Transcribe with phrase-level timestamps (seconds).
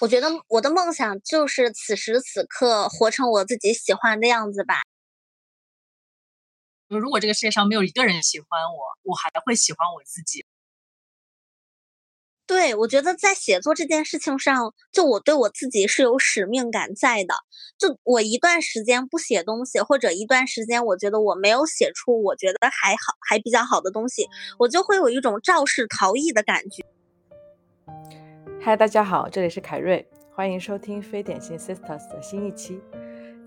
[0.00, 4.82] 我觉得我的梦想就是此时此刻活成我自己喜欢的样子吧。
[6.88, 10.44] 如果这个世界上没有一个人喜欢我，我还会喜欢我自己。
[12.46, 17.34] 对，我觉得在写作这件事情上，就我对我自己是有使命感在的。
[17.78, 24.28] 就我一段时间不写东西，或者一段时间我觉得我没有写出我觉得还好、还比较好的东西，
[24.58, 26.84] 我就会有一种肇事逃逸的感觉。
[28.62, 32.78] 嗨，大家好，这里是凯瑞，欢迎收听非典型 Sisters 的新一期。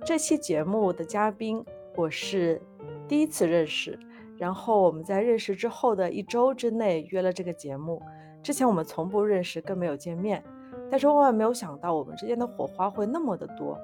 [0.03, 1.63] 这期节目的嘉宾
[1.95, 2.59] 我是
[3.07, 3.97] 第一次认识，
[4.39, 8.01] 然后我们在认识之后的一周之内约了这个节目。
[8.41, 10.43] 之前我们从不认识，更没有见面，
[10.89, 13.77] 但是万万没有想到我们之间的火花会那么的多。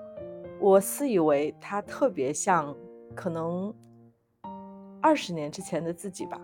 [0.59, 2.75] 我私以为他特别像
[3.15, 3.71] 可能
[4.99, 6.41] 二十年之前的自己吧。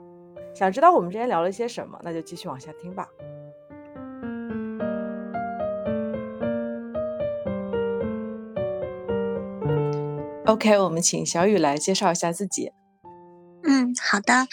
[0.54, 3.10] 想知道我们之间聊了些什么，那就继续往下听吧。
[10.48, 12.72] OK，我们请小雨来介绍一下自己。
[13.64, 14.46] 嗯，好的，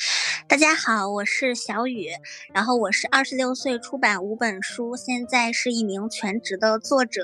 [0.48, 2.08] 大家好，我是小雨，
[2.54, 7.22] 然后我是二十六岁，出版五本书，现在是一名全职的作者。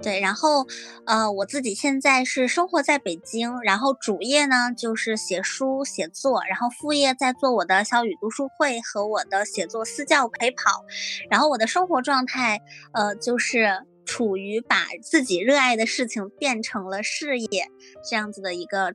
[0.00, 0.66] 对，然后
[1.04, 10.86] 呃，我自己现在是生活在北京，然后主业呢就是写书写作，然后副业在做我的小雨读书会和我的写作私教陪跑，
[11.28, 12.62] 然后我的生活状态
[12.94, 17.68] 呃就是处于把自己热爱的事情变成了事业
[18.08, 18.94] 这样子的一个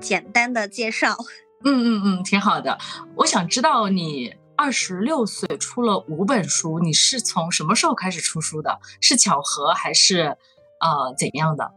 [0.00, 1.16] 简单的介绍。
[1.64, 2.78] 嗯嗯嗯，挺好的。
[3.16, 8.78] 我想知道你二十六岁出了五本书，你是从什么时候开始出书的？
[9.00, 10.36] 是巧合还是
[10.80, 11.72] 呃怎样的？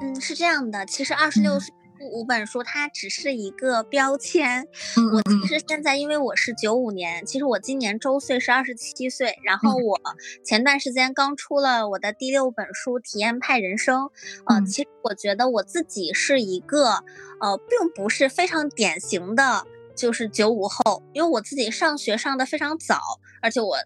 [0.00, 1.72] 嗯，是这样的，其实二十六岁。
[2.06, 4.66] 五本书，它只是一个标签。
[5.12, 9.38] 我其实现在，因为我是九五年，其实我今年周岁是二十七岁。
[9.44, 10.00] 然后我
[10.44, 14.04] 前段时间刚出了我的第六本书《体验派人生》。
[14.46, 17.04] 呃，其实我觉得我自己是一个，
[17.40, 22.98] 呃，并不是非常典型的，就是九五后，因为我自己上学上的非常早，
[23.42, 23.76] 而且我。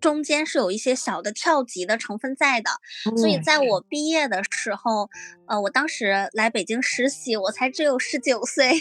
[0.00, 2.70] 中间是有一些小的跳级的成分在的，
[3.16, 5.08] 所以在我毕业的时候，
[5.46, 8.72] 呃，我当时来北京实习，我才只有十九岁，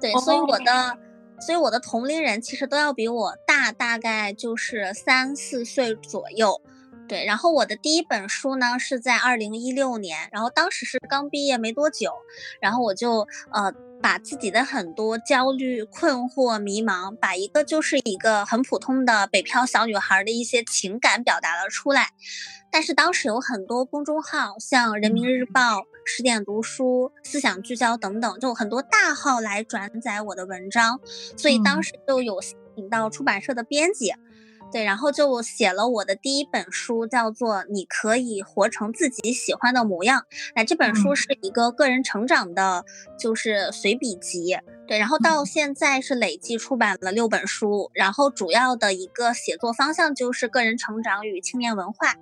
[0.00, 0.98] 对，所以我的，
[1.40, 6.60] 所以我的同龄人其实都要比我大，大概就是三四岁左右，
[7.08, 7.24] 对。
[7.24, 12.12] 然后我的第一本书呢是在二零一六年，然后当时是刚毕业没多久，
[12.60, 13.74] 然后我就呃。
[14.02, 22.10] 把自己的很多焦虑、困惑、迷茫，把一个就是一个很普通的北漂小女孩的一些情感表达了出来。
[22.70, 31.00] 但是当时有很多公众号，像人民日报、十点读书、思想聚焦等等，就很多大号来转载我的文章，
[31.36, 32.38] 所以当时就有
[32.76, 34.12] 引到出版社的编辑。
[34.72, 40.20] 对，然后就写了我的第一本书，叫做《你可以活成自己喜欢的模样》。
[40.54, 42.84] 那这本书是一个个人成长的，
[43.18, 44.56] 就是随笔集。
[44.86, 52.14] 对，然后到现在是累计出版了六本书，然后主要的一个写作方向就是个人成长与青年文化。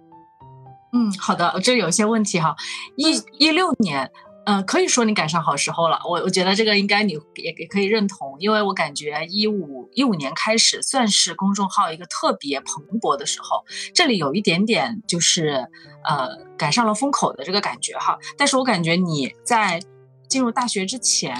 [0.93, 2.55] 嗯，好的，这有些问题哈。
[2.97, 4.11] 一一六年。
[4.47, 5.99] 嗯，可以说你赶上好时候了。
[6.05, 15.67] 我我觉得这个应该你也也可以认同，因为我感觉一五一五年开始算是公众号一个特别蓬勃的时候，这里有一点点就是
[16.07, 16.29] 呃
[16.59, 18.19] 赶上了风口的这个感觉哈。
[18.37, 19.81] 但是我感觉你在
[20.29, 21.39] 进入大学之前，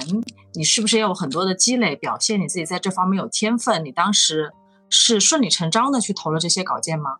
[0.53, 3.85] 你是不是也有很多的积累，表现你自己在这方面有天分？
[3.85, 4.51] 你当时
[4.89, 7.11] 是顺理成章的去投了这些稿件吗？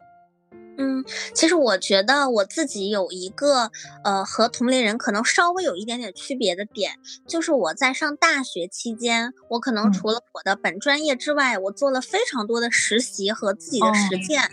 [0.78, 3.72] 嗯，其实我觉得我自己有一个
[4.03, 14.52] 呃和同龄人可能稍微有一点点区别的点，就是我在上大学期间，我可能除了我的本专业之外，我做了非常多的实习和自己的实践。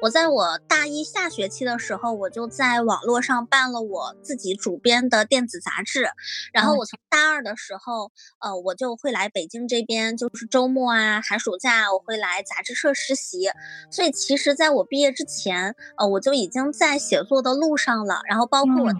[0.00, 6.08] 我在我大一下学期的时候，我就在网络上办了我自己主编的电子杂志。
[6.52, 13.50] 然后我从大二的时候，呃，我就会来北京这边，就是周末啊、寒暑假，我会来杂志社实习。
[13.90, 18.20] 所以其实在我毕业之前，呃，我就已经在写作的路上了。
[18.28, 18.92] 然后包括我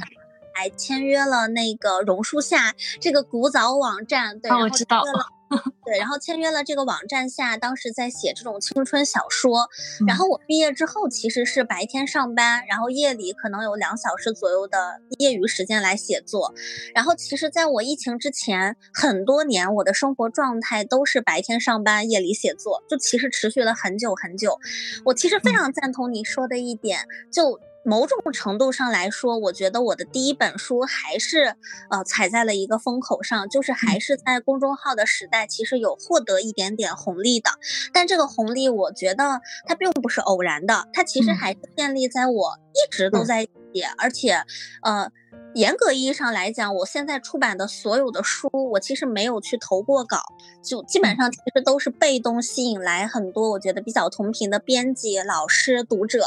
[0.58, 5.05] 还签约了那个榕树下这个古早网站，对，我知道。
[5.87, 9.66] 对，然后签约了这个网站下，当时在写这种青春小说。
[10.06, 16.52] 然后我毕业之后，其实是白天上班，然后夜里可能有两小时左右的业余时间来写作。
[16.94, 24.58] 然后其实，在我疫情之前很多年，我的生活状态都是白天上班，夜里写作，就其实持续了很久很久。
[25.06, 27.58] 我其实非常赞同你说的一点，就。
[27.88, 31.56] 某种程度上来说，我觉得我的第一本书还是
[31.88, 37.50] 呃踩在了一个风口上，就是还是在公众号的时代，其实有获得一点点红利的。
[37.94, 44.44] 但这个红利，我觉得它并不是偶然的，它其实还是建立在我一直都在写，而且
[44.82, 45.11] 呃。
[45.58, 50.22] 严格意义上来讲，我现在出版的所有的书，我其实没有去投过稿，
[50.62, 56.26] 就基本上其实都是被动吸引来很多我觉得比较同频的编辑、老师、读者。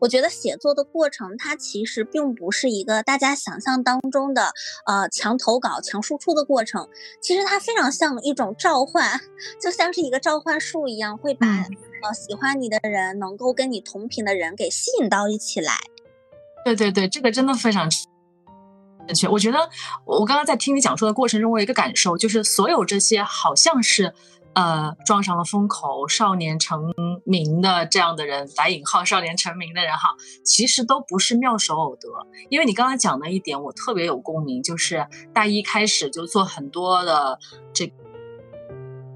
[0.00, 4.54] 我觉得写作的过程，它其实并不是一个大家想象当中的
[4.86, 6.88] 呃强投稿、强输出的过程，
[7.20, 9.20] 其实它非常像一种召唤，
[9.60, 15.74] 就像是一个召唤术一样，会把呃喜欢你的人、能够跟你同频的人给吸引到一起来。
[16.64, 17.86] 对对对，这个真的非常。
[19.14, 19.58] 确，我觉得
[20.04, 24.14] 我刚刚在听你讲述的过程中，我有一个感受，就是所有这些好像是，
[24.54, 26.92] 呃，撞上了风口、少年成
[27.24, 32.08] 名的这样的人，打引号少年成名的人哈，其实都不是妙手偶得。
[32.48, 37.38] 因为你刚刚讲的一点，我特别有共鸣，就是大一开始就做很多的
[37.72, 37.92] 这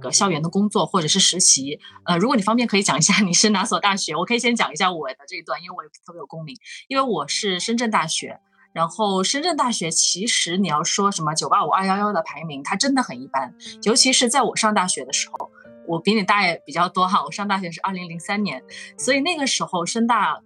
[0.00, 1.80] 个校园的工作或者是实习。
[2.04, 4.14] 呃，如果你方便，可以讲一下你是哪所大学？
[4.14, 6.56] 我可以先讲一下我的这一段，因为我特别有共鸣，
[6.88, 8.38] 因为我是深圳大学。
[8.74, 13.54] 然后深圳大学其实你要说什么九八五二幺幺的排名，它真的很一般。
[13.84, 15.50] 尤其是在我上大学的时候，
[15.86, 17.22] 我比你大也比较多哈。
[17.24, 18.62] 我上大学是二零零三年，
[18.98, 20.40] 所以那个时候深大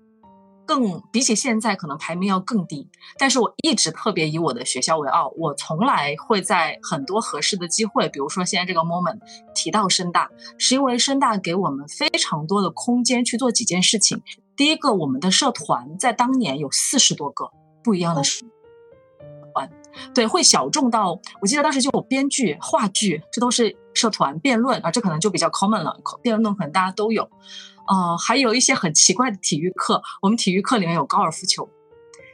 [0.66, 2.90] 更比起现在可能排名要更低。
[3.16, 9.20] 但是我一直特别以我的学校为傲，我从来会在很多合适的机会，比如说现在这个 moment
[9.54, 10.28] 提到深大，
[10.58, 14.22] 是因为深大给我们非常多的空间去做几件事情。
[14.54, 17.50] 第一个，我们的社团在当年有四十多个。
[17.88, 18.44] 不一样的社
[19.54, 19.70] 团，
[20.12, 27.22] 对，会小众到，我记得当时就有编剧、话剧，这都是社团辩论啊，这可能就比较 common 了，辩论可能大家都有，
[27.86, 31.66] 呃，还有一些很奇怪的体育课，我们体育课里面有高尔夫球，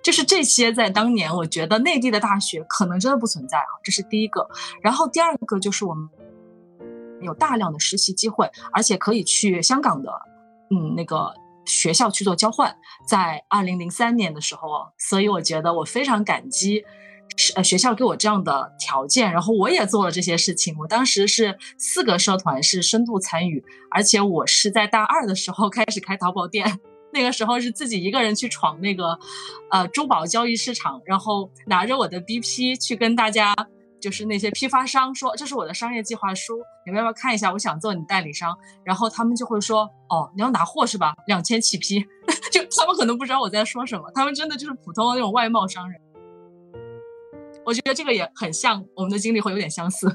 [0.03, 4.51] 就是这些在当年，我觉得内地的大学可能真的不存在啊，这是第一个，
[4.83, 6.09] 然后第二个就是我们
[7.21, 10.11] 有大量的实习机会，而且可以去香港的，
[10.73, 11.33] 嗯，那个。
[11.67, 12.77] 学校去做交换，
[13.07, 14.69] 在二零零三年的时候，
[14.99, 16.85] 所以我觉得我非常感激，
[17.57, 20.75] 呃，学校给我这样的条件，然后我也做了这些事情。
[20.79, 26.81] 我当时是四个社团是深度参与，而且我是在大二的时候开始开淘宝店，
[27.13, 29.19] 那个时候是自己一个人去闯那个，
[29.71, 33.55] 呃，珠宝交易市场，然后拿着我的 BP 去跟大家。
[34.05, 37.51] 就是那些批发商说这是我的商业计划书，你们要不要看一下？
[37.51, 38.55] 我想做你代理商，
[38.85, 41.15] 然后他们就会说哦，你要拿货是吧？
[41.27, 42.05] 两千起批，
[42.53, 45.99] 就他们可能不知道我在说什么，他们真的就是普通的那种外贸商人。
[47.65, 50.07] 我觉得这个也很像我们的经历会有点相似。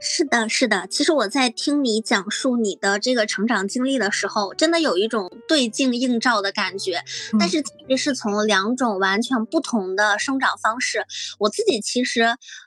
[0.00, 0.86] 是的，是的。
[0.86, 7.02] 其实我在听你讲述你的这个成长经历的时候，真的有一种对镜映照的感觉。
[7.38, 11.04] 但是其实是从两种完全不同的生长方式。
[11.38, 12.22] 我自己其实，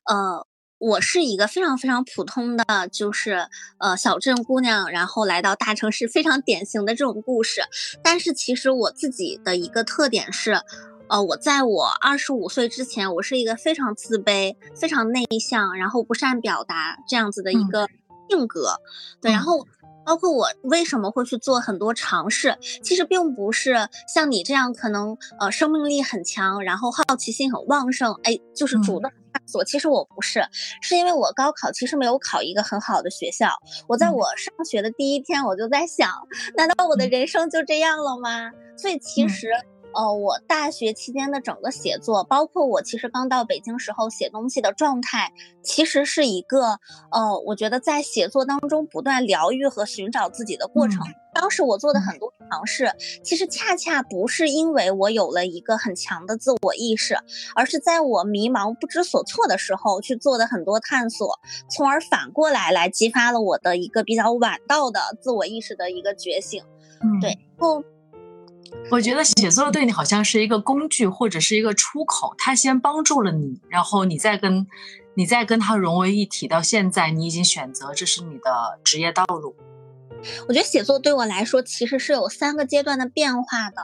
[0.05, 0.45] 呃，
[0.77, 3.47] 我是一个非常非常普通的，就是
[3.79, 7.61] 呃小镇姑娘，然后来到大城市，非常典型的这种故事。
[8.03, 10.61] 但是其实我自己的一个特点是。
[11.09, 17.87] 呃，我在我二十五岁之前，我是一个非常自卑、非常内向，然后不善表达这样子的一个
[18.29, 18.79] 性格。
[19.19, 19.65] 对，然后
[20.05, 29.63] 包括我为什么会去做很多尝试，其实并不是像你这样可能呃生命力很强，然后好奇心很旺盛，哎，就是主动探索。
[29.63, 30.47] 其实我不是，
[30.79, 33.49] 是因为我高考其实没有考一个很好的学校。
[33.87, 36.11] 我在我上学的第一天，我就在想，
[36.55, 38.51] 难道我的人生就这样了吗？
[38.77, 39.49] 所以其实。
[39.93, 45.31] 呃，我大学期间的整个写作，包括我其实刚到北京时候写东西的状态，
[45.63, 46.79] 其实是一个
[47.11, 51.01] 呃，我觉得在写作当中不断疗愈和寻找自己的过程。
[51.33, 52.91] 当时我做的很多尝试，
[53.23, 57.17] 其实恰恰不是因为我有了一个很强的自我意识，
[57.55, 66.63] 而是在我迷茫不知所措的时候去做的很多探索，从而反过来来激发了我的一个比较晚到的自我意识的一个觉醒。
[67.01, 67.83] 嗯对，然后。
[68.91, 74.67] 我觉得写作对你好像是一个工具或者是一个出口，它先帮助了你，然后你再跟，
[75.15, 76.47] 你再跟它融为一体。
[76.47, 79.55] 到现在，你已经选择这是你的职业道路。
[80.47, 83.77] 我觉得写作对我来说其实是有三个阶段的变化的。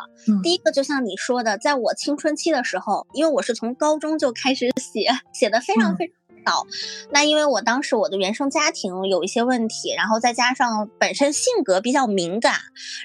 [0.43, 6.15] 第一个就像你说的，在我青春期的时候，因为我是从高中就开始写，写的非常非常。
[6.45, 6.65] 到，
[7.11, 12.53] 那因为我当时我的原生家庭有一些问题，然后再加上本身性格比较敏感，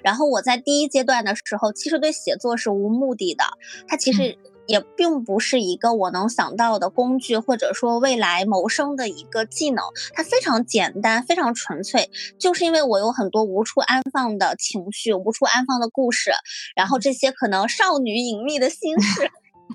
[0.05, 3.45] 然后我在第一阶段的时候，其实对写作是无目的的。
[3.89, 9.83] 它其实也并不是一个我能想到的工具，或者说未来谋生的一个技能。
[10.13, 16.31] 它非常简单，非常纯粹，就是因为我有很多无处安放的情绪，无处安放的故事，
[16.77, 19.31] 然后这些可能少女隐秘的心事。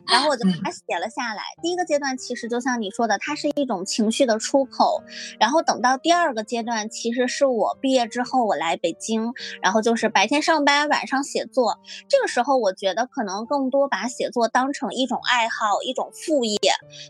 [0.08, 1.42] 然后我就把它写了下来。
[1.62, 5.04] 第一个阶段其实就像你说的，它是一种情绪的出口。
[5.40, 11.80] 然后等到第二个阶段，其实是我毕业之后我来北京，然后就是白天上班，晚上写作。
[12.10, 16.60] 这个时候我觉得可能更多把写作当成一种爱好，一种副业，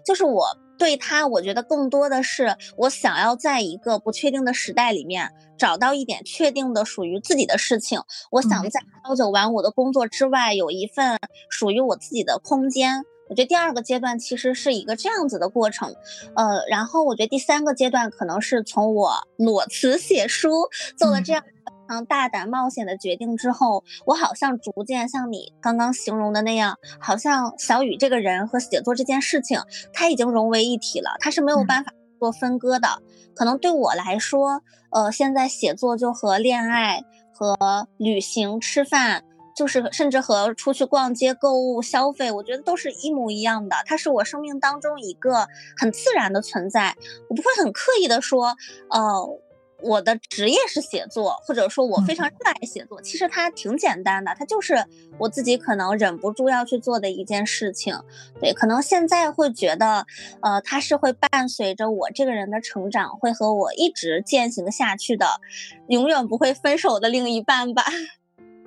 [0.06, 0.46] 就是我。
[0.78, 8.02] 对他，我觉得更多的是我想要在一个不确定的时代里面找到一点确定的属于自己的事情。
[8.32, 13.04] 我想在朝九晚五的工作之外，有一份属于我自己的空间。
[13.28, 15.96] 我觉得第二个阶段其实是一个这样子的过程，
[16.36, 20.52] 呃，然后我觉得第三个阶段可能是从我裸辞写书
[20.96, 21.44] 做了这样。
[21.88, 29.60] 常大胆冒险的决定之后，我好像逐渐像你刚刚形容的那样，好像小雨这个人和写作这件事情，
[29.94, 32.88] 他已经融为一体了，他是没有办法做分割的。
[33.36, 34.62] 可能对我来说，
[34.92, 39.24] 呃，现在写作就和恋爱、和旅行、吃饭，
[39.56, 43.76] 就是甚至和出去逛街、购物、消费，我觉得都是一模一样的。
[43.86, 46.96] 它是我生命当中一个很自然的存在，
[47.30, 48.56] 我不会很刻意的说，
[48.90, 49.40] 呃。
[49.86, 53.00] 我的职业是写作，或者说我非常热爱写作。
[53.04, 54.84] 其实它挺简单的，它就是
[55.20, 57.96] 我自己可能忍不住要去做的一件事情。
[58.42, 60.08] 对，可能现在会觉得，
[60.42, 65.40] 呃，它是会伴随着我这个人的成长，会和我一直践行下去的，
[65.88, 67.84] 永远不会分手的另一半吧。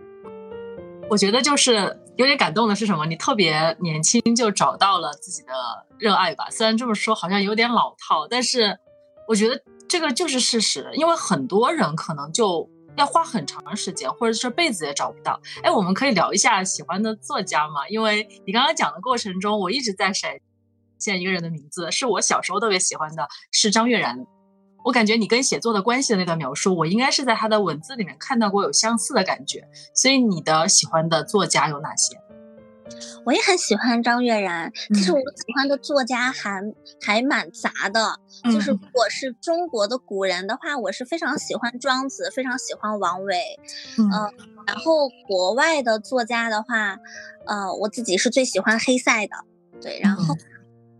[1.10, 3.06] 我觉得就是有点感动的是什么？
[3.06, 5.52] 你特别年轻就找到了自己的
[5.98, 6.46] 热爱吧。
[6.50, 8.78] 虽然这么说好像有点老套，但是
[9.26, 9.60] 我觉得。
[9.88, 15.40] 这个就是事实，因为很多人可能就要花很长时间，或者这辈子也找不到。
[15.62, 17.88] 哎，我们可以聊一下喜欢的作家吗？
[17.88, 20.38] 因为你刚刚讲的过程中，我一直在闪
[20.98, 24.26] 现一个人的名字，是我小时候特别喜欢的，是张悦然。
[24.84, 29.68] 我感觉你跟写作的关系的那段描述，我应该是在他的文字里面看到过有相似的感觉。
[29.94, 32.16] 所以你的喜欢的作家有哪些？
[33.24, 36.62] 我也很喜欢张悦然，其实我喜欢的作家还
[37.00, 38.18] 还蛮杂的。
[38.52, 43.58] 就是如果是中国的古人的话，我是非常喜欢庄子，非常喜欢王维。
[43.98, 44.08] 嗯，
[44.66, 46.96] 然后国外的作家的话，
[47.46, 49.36] 呃，我自己是最喜欢黑塞的。
[49.80, 50.36] 对，然后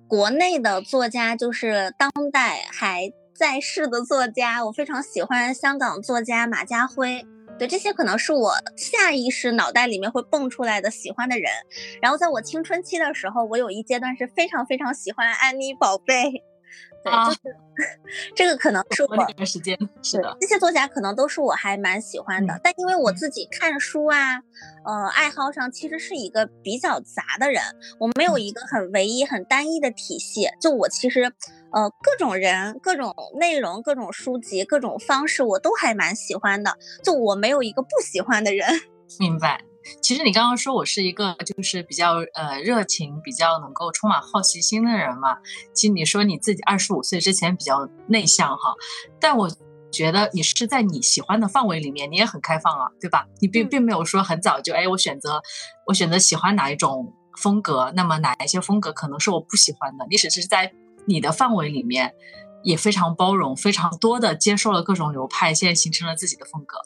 [0.07, 7.25] 国内的作家就是当代还在世的作家，我非常喜欢香港作家马家辉。
[7.59, 11.51] 对这些可能是我下意识脑袋里面会蹦出来的喜欢的人，
[12.01, 16.45] 然后在我青春期的时候，我有一阶段是非常非常喜欢安妮宝贝。
[17.05, 17.39] 对，就是
[18.35, 24.43] 这个可能是我那段时间是的，这些作家可能都是我还蛮喜欢的，但因为我自己看书啊，
[24.85, 27.63] 呃，爱好上其实是一个比较杂的人，
[27.99, 30.49] 我没有一个很唯一、很单一的体系。
[30.61, 31.33] 就我其实，
[31.73, 36.77] 呃，各种人、各种内容、各种书籍、各种方式，我都还蛮喜欢的。
[37.05, 38.67] 就我没有一个不喜欢的人。
[39.19, 39.65] 明白。
[40.03, 45.39] 其实你刚刚说我是一个就是比较呃热情、比较能够充满好奇心的人嘛。
[45.73, 48.75] 其实你说你自己二十五岁之前比较内向哈，
[49.19, 49.49] 但我
[49.91, 53.27] 觉得你是在你喜欢的范围里面，你也很开放啊，对吧？
[53.41, 55.41] 你并并没有说很早就哎，我选择
[55.87, 60.07] 我选择喜欢哪一种风格，那么哪一些风格可能是我不喜欢的。
[60.11, 60.71] 你只是在
[61.09, 62.15] 你的范围里面
[62.63, 66.77] 也非常包容，非常多的接受了各种流派，现在形成了自己的风格。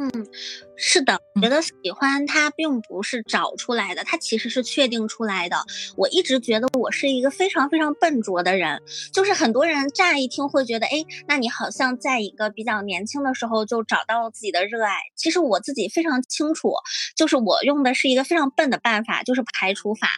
[0.00, 0.28] 嗯，
[0.76, 5.56] 是的，我觉得喜欢它并不是找出来的，它其实是确定出来的。
[5.96, 8.80] 我一直觉得我是一个非常非常笨拙的人，
[9.12, 14.92] 就是很多人乍一听会觉得，哎，那你好像在一个比较年轻的时候就找到了自己的热爱。
[15.16, 16.74] 其实我自己非常清楚，
[17.16, 20.08] 就是我用的是一个非常笨的办法，就是排除法，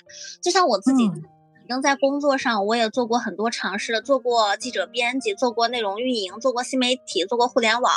[0.42, 1.10] 就像我自己。
[1.70, 7.92] 能在工作上，我也做过很多尝试，做过记者编辑，做过内容运营，做过新媒体，做过互联网，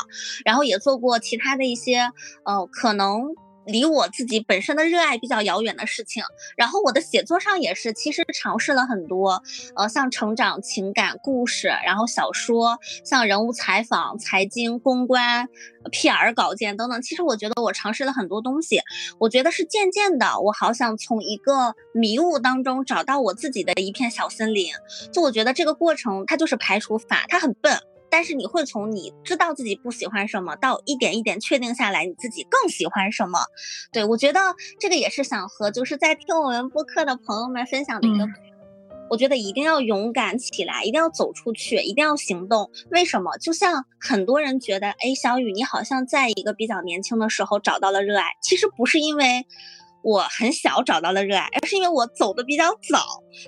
[0.46, 2.12] 然后也做过其他的一些，
[2.46, 3.36] 呃，可能。
[3.66, 6.24] 离我自己本身的热爱比较遥远的事情，
[6.56, 9.42] 然后我的写作上也是，其实尝试了很多，
[9.76, 15.48] 呃，像成长、情感故事，然后小说，像人物采访、财经、公关、
[15.92, 17.02] PR 稿件等等。
[17.02, 18.82] 其实我觉得我尝试了很多东西，
[19.20, 24.72] 我觉得是渐渐的，我好想从一个迷雾当中找到我自己的一片小森林。
[25.12, 27.80] 就我觉得这个过程它就是排除法，它很笨。
[28.14, 33.40] 但是你会从你知道自己不喜欢什么，到一点一点确定下来你自己更喜欢什么。
[33.92, 34.40] 对我觉得
[34.80, 38.28] 这个也是想和就是在听我们播客的朋友们分享的一个。
[39.10, 42.70] 我觉得一定要勇敢起来，一定要走出去，一定要行动。
[42.92, 43.36] 为什么？
[43.40, 49.48] 就像很多人觉得，哎，小雨，你好像在一个比较年轻的时候找到了热爱，其实不是因为。
[50.04, 53.00] 我很小找到了热爱，而是因为我走的比较早，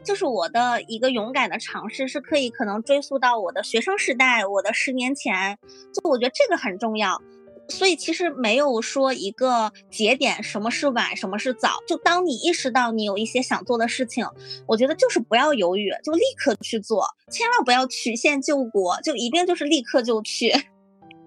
[0.04, 5.58] 就是我的一个勇敢的尝试是可以可能追溯到我的学生时代，我的十年前，
[5.94, 7.22] 就我觉得这个很重要。
[7.68, 11.80] 所以其实没有说一个节点，什么是晚，什么是早。
[11.88, 14.24] 就当你意识到你有一些想做的事情，
[14.68, 20.54] 我觉得就是不要犹豫，就立刻去做，千万不要曲线救国，就一定就是立刻就去。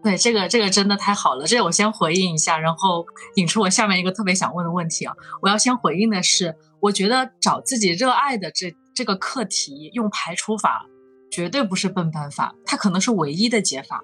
[0.08, 5.14] 对，这个这个真的太好了，这我先回应一下，然后引出我下面一个特别想问的问题啊。
[5.42, 10.86] 我要先回应的是，我觉得找自己热爱的这这个课题，用排除法
[11.30, 14.02] 绝对不是笨办法，它可能是唯一的解法，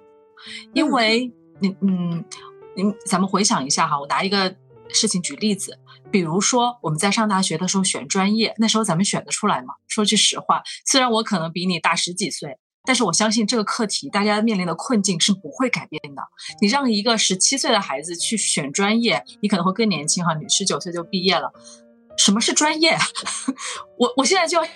[0.73, 1.33] 因为。
[1.61, 2.25] 你嗯，
[2.75, 4.57] 你咱们回想一下哈，我拿一个
[4.89, 5.79] 事情举例子，
[6.11, 9.75] 比如说我们在上大学的时候选专业，那时候咱们选得出来吗？
[9.87, 16.23] 说句实话，虽然我可能比你大十几岁，但是我相信这个课题大家面临的困境是不会改变的。
[16.61, 21.53] 你让一个十七岁的孩子去选专业，你可能会更年轻哈，你十九岁就毕业了，
[22.17, 22.97] 什么是专业？
[23.99, 24.69] 我我现在就要。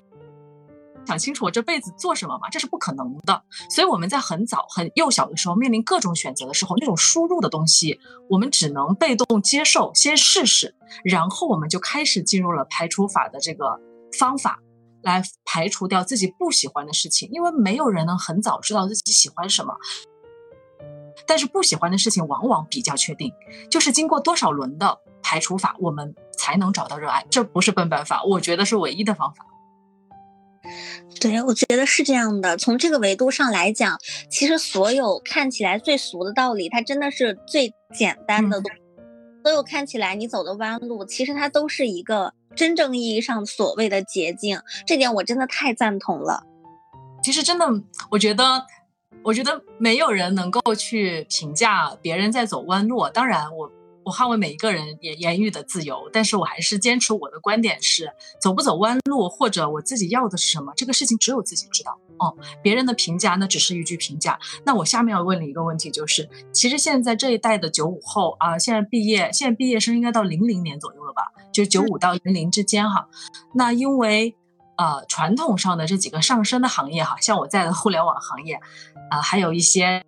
[1.07, 2.51] 想清楚我这辈子做什么嘛？
[2.51, 3.43] 这是不可能的。
[3.71, 7.99] 所以我们在很早、很幼小的时候面临各种选择的时候，那种输入的东西，
[8.29, 13.81] 我们只能被动接受，先试试，然后我们就开始进入了排除法的这个
[14.19, 14.61] 方法，
[15.03, 17.29] 来排除掉自己不喜欢的事情。
[17.33, 19.75] 因为没有人能很早知道自己喜欢什么，
[21.27, 23.33] 但是不喜欢的事情往往比较确定。
[23.71, 27.27] 就是经过多少轮的排除法，我们才能找到热爱。
[27.31, 29.45] 这不是笨办法，我觉得是唯一的方法。
[31.21, 32.57] 对，我觉得是这样的。
[32.57, 33.99] 从这个维度上来讲，
[34.31, 38.83] 其实所有看起来最俗的道理，它真的是最简单的东西。
[39.43, 44.61] 所有看起来你走的弯路，其实它都是一个真正意义上所谓的捷径。
[44.85, 46.45] 这点我真的太赞同了。
[47.23, 47.67] 其实真的，
[48.11, 48.67] 我觉得，
[49.23, 53.09] 我觉得没有人能够去评价别人在走弯路。
[53.09, 53.78] 当然，我。
[54.09, 58.11] 我捍卫每一个人言言语的自由，但是我还是坚持我的观点是：
[58.41, 61.99] 走不走弯路，或者我自己要的是什么，这个事情只有自己知道。
[62.19, 64.41] 哦，别人的评价那只是一句评价。
[64.65, 71.25] 那我下面要问你一个问题，就是其实现在这一代的九五后啊，现在毕业，现在毕业生应该到零零年左右了吧？
[71.53, 73.09] 就是九五到零零之间哈。
[73.53, 74.35] 那因为
[74.79, 78.59] 呃传统上的这几个上升的行业哈，像我在的互联网行业，
[79.11, 80.03] 啊，还有一些。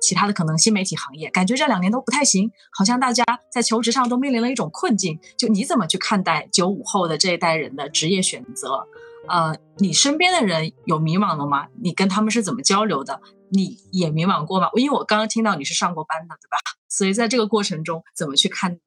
[0.00, 5.18] 其他的可能新媒体行业，感觉这两年都不太行，好像大家在求职上都面临了一种困境。
[5.36, 8.86] 就你怎么去看待九五后的这一代人的职业选择？
[9.28, 11.68] 呃，你身边的人有迷茫的吗？
[11.80, 13.20] 你跟他们是怎么交流的？
[13.50, 14.68] 你也迷茫过吗？
[14.74, 16.56] 因为我刚刚听到你是上过班的，对吧？
[16.88, 18.78] 所以在这个过程中，怎么去看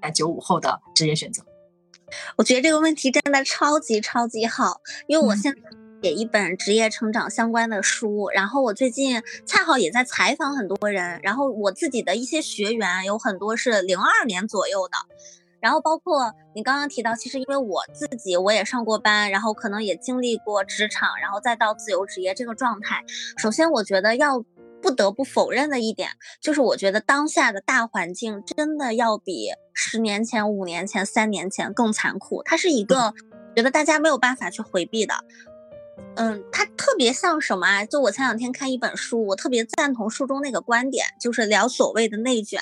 [0.00, 1.44] 待九五后的职业选择？
[2.36, 5.77] 我觉得这个问题真的超级超级好，因为我现在。
[6.02, 14.96] 写一本职业成长相关的书，然后我最近恰好也在采访很多人，然后我自己的一些学员有很多是零二年左右的，
[15.60, 23.02] 然后包括你刚刚提到，其实因为我自己我也上过班，然后可能也经历过职场，然后再到自由职业这个状态。
[23.36, 24.44] 首先，我觉得要
[24.80, 33.12] 不得不否认的一点，就是我觉得当下的大环境真的要比十年前、五年前、三年前更残酷，它是一个
[33.56, 35.14] 觉得大家没有办法去回避的。
[36.16, 37.84] 嗯，它特别像什么啊？
[37.84, 42.60] 就我前两天看一本书，我特别赞同书中那个观点，就是聊所谓的内卷，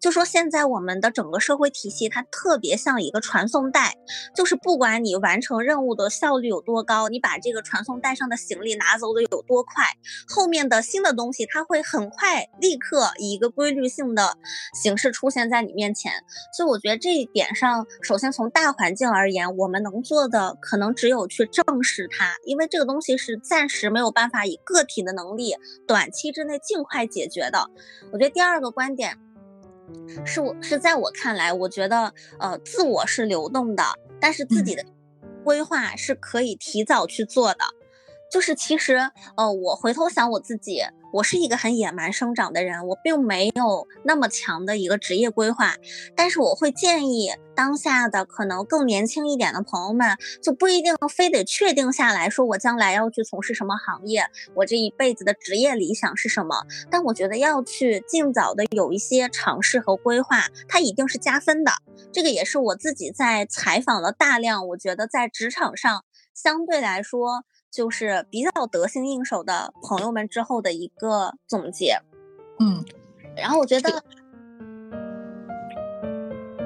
[0.00, 3.94] 就说现在我们的整个社会体系，它特别像一个传送带，
[4.34, 9.84] 就是不管你完成任务的效率有多高，你把这个传送带上的行李拿走的有多快，
[10.28, 14.36] 后面的新的东西它会很快立刻以一个规律性的
[14.74, 16.12] 形式出现在你面前。
[16.56, 22.96] 所以我觉得这一点上，首先从大环境而言，我们能做的可能只有去正视它，因为这个东。
[22.96, 25.54] 东西是暂时没有办法以个体的能力
[25.86, 27.68] 短期之内尽快解决的。
[28.10, 29.18] 我觉得第二个观点
[30.24, 33.82] 是我是在我看来，我觉得呃，自我是流动的，
[34.18, 34.82] 但是自己的
[35.44, 37.58] 规划是可以提早去做的。
[38.32, 40.80] 就是其实呃，我回头想我自己。
[41.12, 45.74] 我是一个很野蛮生长的人，我并没有那么强的一个职业规划，
[46.14, 61.72] 但是我会建议当下的可能更年轻一点的朋友们，就不一定非得确定下来说我将来要去从事什么行业，我这一辈子的职业理想是什么，但我觉得要去尽早的有一些尝试和规划，它一定是加分的。
[62.12, 67.44] 这个也是我自己在采访了大量，我觉得在职场上相对来说。
[67.76, 72.00] 就是比较得心应手的朋友们之后的一个总结，
[72.58, 72.82] 嗯，
[73.36, 74.02] 然后我觉得，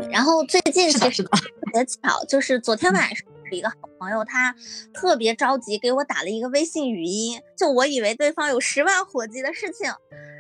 [0.09, 1.33] 然后最近其实特
[1.73, 4.55] 别巧，就是昨天晚上一个好朋友，他
[4.95, 9.93] 特别着急给我打了一个微信语音，就我以为对方有十万火急的事情，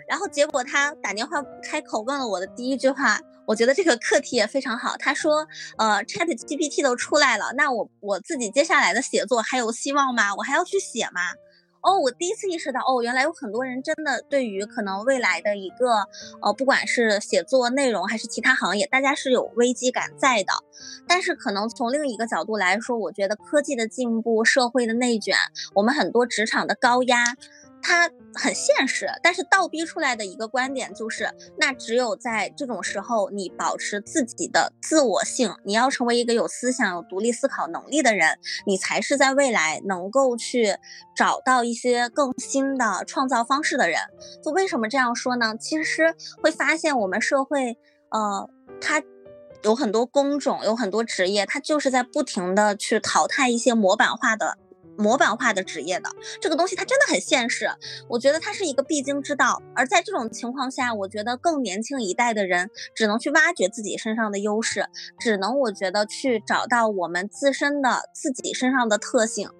[0.08, 3.18] 然后结果他打电话开口问了我的第一句话。
[3.50, 4.96] 我觉得这个课题也非常好。
[4.96, 5.44] 他说，
[5.76, 10.32] 呃，Chat GPT 都出来了，那我我自己接下来的写作还有希望吗？
[10.36, 11.20] 我还要去写吗？
[11.82, 16.06] 哦，我第一次意识到，哦，原来有很多人真的对于可能未来的一个，
[16.42, 20.52] 呃，不管是写作内容还是其他行业，大家是有危机感在的。
[21.08, 25.34] 但是可能从另一个角度来说，我觉得科技的进步、社会的内卷，
[25.74, 27.24] 我们很多职场的高压。
[27.82, 40.76] 它很现实，但是倒逼出来的一个观点就是，那只有在这种时候，你保持自己的自我性，你要成为一个有思想、有独立思考能力的人，你才是在未来能够去
[41.16, 43.98] 找到一些更新的创造方式的人。
[44.44, 45.56] 就为什么这样说呢？
[45.58, 47.76] 其实会发现我们社会，
[48.10, 48.48] 呃，
[48.80, 49.02] 它
[49.62, 54.56] 有很多工种，有很多职业，它就是在不停的去淘汰一些模板化的。
[55.00, 56.10] 模板化的职业的
[56.40, 57.70] 这个东西，它真的很现实。
[58.08, 59.62] 我觉得它是一个必经之道。
[59.74, 64.86] 而在这种情况下，我觉得更年轻一代的人只能去挖掘自己身上的优势，
[65.18, 69.50] 只能我觉得去找到我们自身的自己身上的特性。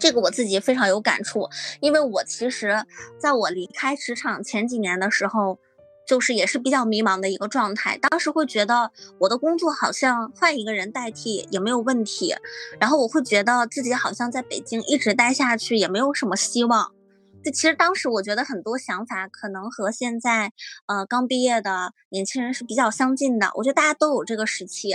[0.00, 1.48] 这个我自己非常有感触，
[1.80, 2.84] 因为我其实
[3.18, 5.58] 在我离开职场前几年的时候。
[6.06, 12.34] 就是也是比较迷茫的一个状态，当时会觉得我的工作好像换一个人代替也没有问题，
[12.78, 16.92] 然后我会觉得自己好像在北京一直待下去也没有什么希望。
[17.44, 20.52] 就其实当时我觉得很多想法可能和现在
[20.86, 24.90] 呃刚毕业的年轻人是比较相近的，我觉得大家都有这个时期。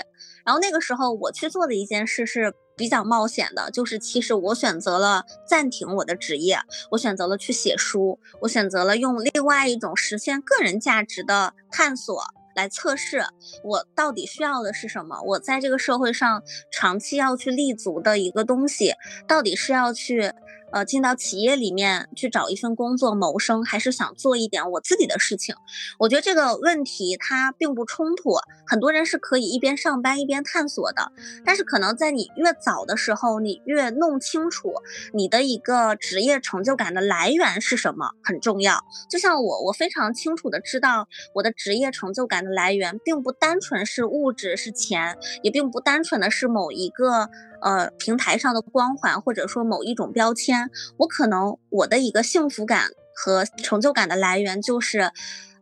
[0.45, 2.53] 然后那个时候我去做的一件事是。
[2.75, 6.59] 比较冒险的，就是其实我选择了暂停我的职业，
[6.91, 12.23] 我选择了去写书，我选择了用另外一种实现个人价值的探索
[12.55, 13.23] 来测试
[13.63, 18.93] 我到底需要的是什么，我在这个社会上长期要去立足的一个东西，
[19.27, 20.33] 到底是要去。
[20.71, 25.55] 呃，进到企业里面去找一份工作谋生，还是想做一点我自己的事情？
[25.99, 31.11] 我觉得这个问题它并不冲突，很多人是可以一边上班一边探索的。
[31.45, 34.73] 但是可能在你越早的时候，你越弄清楚
[35.13, 38.83] 你的一个职业成就感的来源是什么很重要。
[39.09, 47.29] 就像我，我非常清楚的知道我的职业成就感的来源，并不单纯是物质是钱，也并不单纯的是某一个。
[47.61, 55.11] 呃，平台上的光环，或者说某一种标签，我可能我的一个幸福感和成就感的来源就是，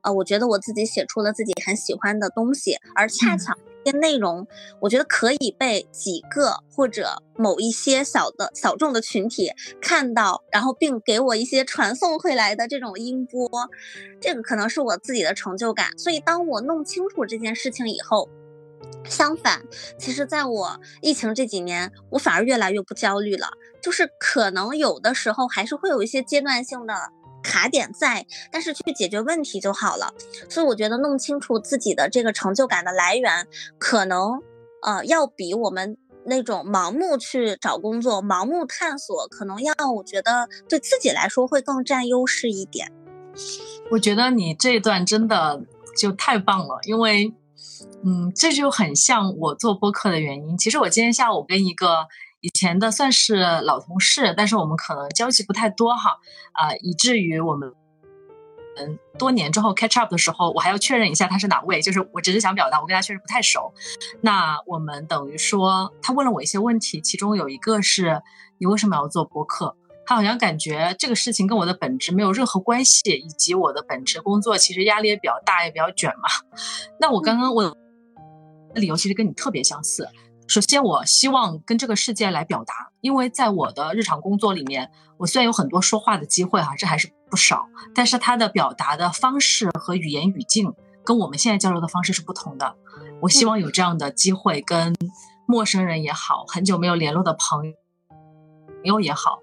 [0.01, 4.47] 呃，我觉得我自己写出了自己很喜欢的东西，而恰巧这些内容，
[4.79, 13.49] 我觉得可以被几个或者某一些小的小众的群体看到，然后并给我一些传送回来的这种音波，
[14.21, 15.97] 这个可能是我自己的成就感。
[15.97, 18.29] 所以当我弄清楚这件事情以后。
[19.05, 19.63] 相反，
[19.97, 23.49] 其实在我疫情这几年，我反而越来越不焦虑了。
[23.81, 26.93] 就是可能有的时候还是会有一些阶段性的
[27.41, 30.13] 卡点在，但是去解决问题就好了。
[30.49, 34.41] 所以我觉得弄清楚自己的这个成就感的来源，可能
[34.83, 42.91] 呃要比我们那种盲目去找工作、盲目探索，可能要我觉得对自己来说会更占优势一点。
[43.91, 45.61] 我觉得你这段真的
[45.97, 47.33] 就太棒了，因为。
[48.03, 50.57] 嗯，这就很像我做播客的原因。
[50.57, 52.07] 其实我今天下午跟一个
[52.41, 56.17] 以前的算是老同事，但是我们可能交集不太多哈，
[56.53, 57.73] 啊，以至于我们
[58.77, 61.81] 嗯多年之后 catch up 的时候，我还要确认一下他是哪位。
[61.81, 63.73] 就是我只是想表达，我跟他确实不太熟。
[64.21, 68.21] 那我们等于说，他问了我一些问题，其中有一个是
[68.57, 69.75] 你为什么要做播客？
[70.09, 76.27] 他好像感觉这个事情跟我的本职没有任何关系，以及我的本职工作其实压力也比较大，也比较卷嘛。
[76.99, 77.77] 那我刚刚我
[78.73, 80.09] 理由其实跟你特别相似。
[80.47, 90.73] 首先，我希望跟这个世界来表达，因为在我的日常工作里面，我虽然有很多说话的机会哈，这还是不少，但是他的表达的方式和语言语境
[91.05, 92.75] 跟我们现在交流的方式是不同的。
[93.21, 94.95] 我希望有这样的机会，跟
[95.45, 97.75] 陌生人也好，很久没有联络的朋
[98.83, 99.37] 友也好。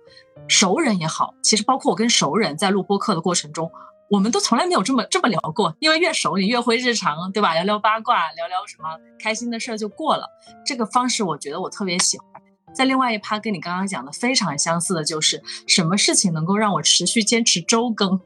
[0.49, 3.71] 熟人也好，其实包括我跟熟人在录播客的过程中，
[4.09, 5.75] 我们都从来没有这么这么聊过。
[5.81, 7.55] 因为越熟，你越会日常，对吧？
[7.55, 8.89] 聊聊八卦，聊聊什么
[9.21, 10.29] 开心的事儿就过了。
[10.65, 12.27] 这个方式，我觉得我特别喜欢。
[12.73, 18.21] 在另外一趴，跟你刚刚讲的非常相似的，就是什么事情能够让我持续坚持周更？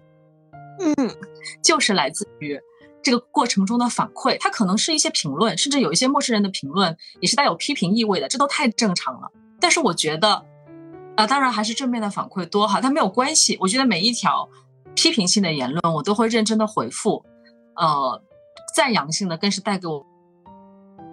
[0.80, 0.94] 嗯，
[1.62, 2.60] 就是来自于
[3.02, 4.36] 这个过程中的反馈。
[4.40, 9.30] 它可能是一些评论，甚至有一些陌生人的评论，也是带有批评意味的，这都太正常了。
[9.58, 10.49] 但是我觉得。
[11.20, 13.56] 啊，当然还是正面的反馈多哈，但没有关系。
[13.60, 14.48] 我觉得每一条
[14.94, 17.24] 批评性的言论，我都会认真的回复。
[17.76, 18.22] 呃，
[18.74, 20.04] 赞扬性的更是带给我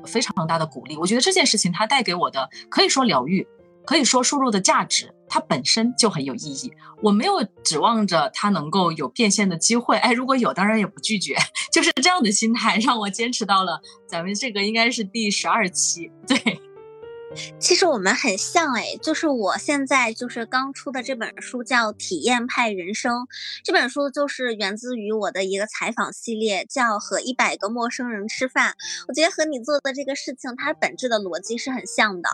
[0.05, 0.95] 非常大的鼓励。
[0.97, 3.47] 我觉得这件事情它带给我的，可以说疗愈，
[3.85, 6.71] 可以说输入的价值，它本身就很有意义。
[7.01, 11.35] 我没有指望着它能够有变现的机会，哎，如果有，当然也不拒绝。
[11.71, 16.59] 就是这样的心态让我坚持到了咱们这个应该是第十二期，对。
[17.59, 23.21] 其实我们很像哎，就是我现在就是刚出的这本书叫《体验派人生》，
[23.63, 28.75] 这本书就是源自于我的一个采访系列，叫和一百个陌生人吃饭。
[29.07, 32.29] 我觉得和你做的这个事情，它本质的逻辑是很像的。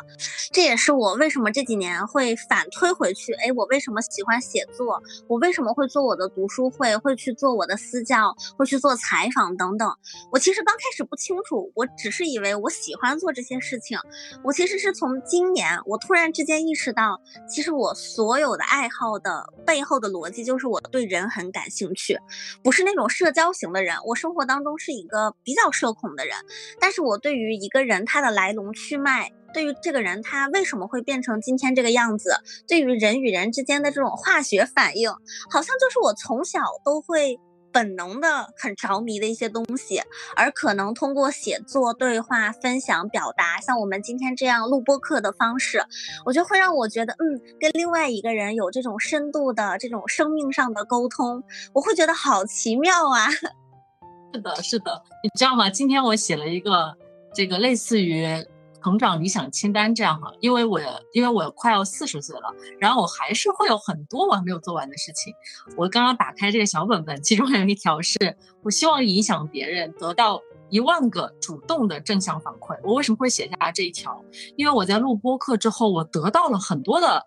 [0.51, 5.01] 这也是我为什么这几年会反推回去，哎，我为什么喜欢写作？
[5.27, 6.95] 我为什么会做我的读书会？
[6.97, 8.35] 会去做我的私教？
[8.57, 9.91] 会去做采访等等？
[10.31, 13.97] 我其实刚开始不清楚，我只是以为我喜欢做这些事情。
[14.43, 14.93] 我其实是。
[14.93, 17.19] 从今年，我突然之间意识到，
[17.49, 22.19] 其实我所有的爱好的背后的逻辑就是我对人很感兴趣，
[22.63, 23.97] 不是那种社交型的人。
[24.05, 26.37] 我生活当中是一个比较社恐的人，
[26.79, 32.35] 但是我对于一个人他的来龙去脉，对于这个人他为什么会变成今天这个样子，
[32.67, 35.09] 对于人与人之间的这种化学反应，
[35.49, 37.39] 好像就是我从小都会。
[37.73, 40.01] 本能的很着迷的一些东西，
[40.35, 45.83] 而可能通过写作、对话、分享、表达，像我们今天这样录播课的方式，
[46.25, 53.27] 我觉得会让我觉得，嗯，跟另外一个人有这种深度的这种生命上的沟通，我会觉得好奇妙啊！
[54.33, 55.69] 是的，是的，你知道吗？
[55.69, 56.95] 今天我写了一个
[57.33, 58.45] 这个类似于。
[58.83, 60.79] 成长理想清单这样哈，因为我
[61.13, 65.33] 因为我快要四十岁了，然后我还是会有很多我还没有做完的事情。
[65.77, 68.17] 我刚刚打开这个小本本，其中还有一条是
[68.61, 72.77] 我希望影响别人，得到一万个主动的正向反馈。
[72.83, 74.21] 我为什么会写下这一条？
[74.57, 77.25] 因为我在录播课之后，我得到了很多的，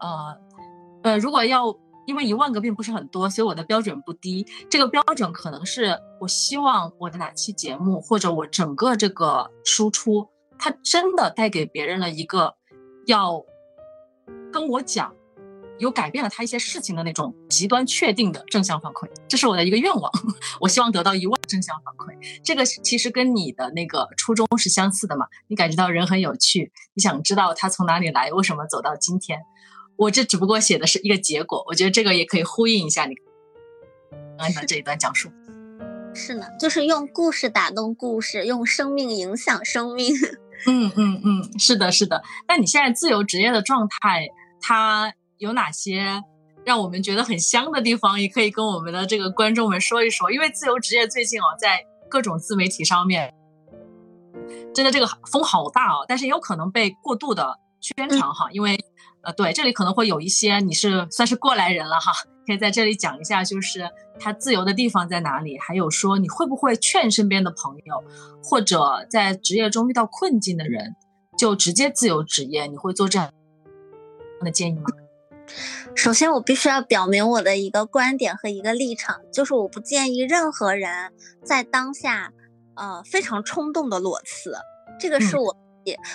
[0.00, 0.36] 呃
[1.04, 1.72] 呃，如果要
[2.06, 4.44] 因为一万个并不是很多，所以我的标准不低。
[4.68, 10.28] 这个标准可能是我希望我的哪期节目或者我整个这个输出。
[10.58, 12.56] 他真的带给别人了一个
[13.06, 13.44] 要
[14.52, 15.14] 跟我讲，
[15.78, 20.10] 有改变了他一些事情的那种极端确定的正向反馈，这是我的一个愿望。
[20.60, 25.26] 我希望得到一万正向反馈，这个其实跟你的那个初衷是相似的嘛。
[25.46, 29.40] 你感觉到人很有趣，你想知道他从哪里来，为什么走到今天。
[29.96, 33.14] 我这只不过写的是一个结果，我觉得这个也可以呼应一下你
[34.38, 35.30] 刚才这一段讲述。
[36.14, 40.14] 是呢，就是用故事打动故事，用生命影响生命。
[40.66, 42.22] 嗯嗯嗯，是的，是的。
[42.48, 44.28] 那你现在自由职业的状态，
[44.60, 46.22] 它有哪些
[46.64, 48.20] 让我们觉得很香的地方？
[48.20, 50.30] 也可以跟我们的这个观众们说一说。
[50.32, 53.32] 因为自由职业最近哦，在各种自媒体上面，
[54.74, 58.48] 真的这个风好大哦，但是也有可能被过度的宣传哈。
[58.50, 58.78] 因为
[59.22, 62.12] 呃，对，这里可能会有一些你是算是过来人了哈。
[62.48, 65.58] 可以在这里讲一下，就是他自由的地方在哪里？
[65.58, 68.02] 还有说你会不会劝身边的朋友，
[68.42, 70.96] 或者在职业中遇到困境的人，
[71.38, 72.66] 就直接自由职业？
[72.66, 73.30] 你会做这样
[74.40, 74.86] 的建议吗？
[75.94, 81.12] 首先，我必须要表明我的一个观点和一个立场，就是我不建议任何人
[81.44, 82.32] 在当下，
[82.76, 84.54] 呃，非常冲动的裸辞。
[84.98, 85.54] 这个是我。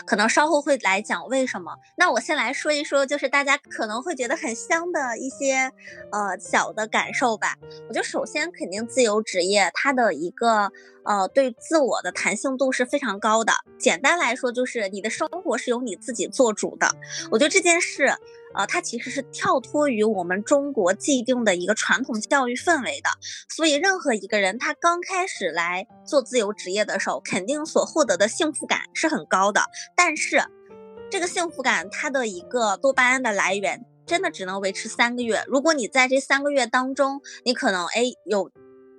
[0.05, 1.75] 可能稍后会来讲为什么。
[1.95, 5.71] 那我先来说一说，就是大家可能会觉得很香的一些
[6.11, 7.55] 呃小的感受吧。
[7.87, 10.71] 我觉得首先肯定自由职业它的一个
[11.05, 13.53] 呃对自我的弹性度是非常高的。
[13.79, 16.87] 简单来说就是你的生活是由你自己做主的。
[17.31, 18.13] 我觉得这件事。
[18.55, 23.09] 呃，它其实是跳脱于我们中国既定的一个传统教育氛围的，
[23.49, 29.61] 所以任何一个人他刚开始来做自由职业的时候，肯定所获得的幸福感是很高的。
[29.95, 30.43] 但是，
[31.09, 35.43] 这个幸福感它的一个多巴胺的来源，真的只能维持三个月。
[35.47, 38.49] 如果你在这三个月当中，你可能哎有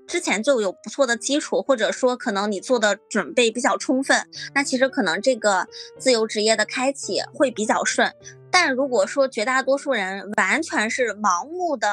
[0.06, 5.66] 之前就有不错的基础，或者说可能你做的准备比较充分，那其实可能这个
[5.98, 8.12] 自由职业的开启会比较顺。
[8.50, 11.88] 但如果说绝大多数人完全是盲目的，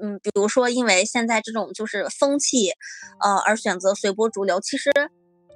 [0.00, 2.70] 嗯，比如说因为现在这种就是风气，
[3.20, 4.90] 呃，而选择随波逐流，其实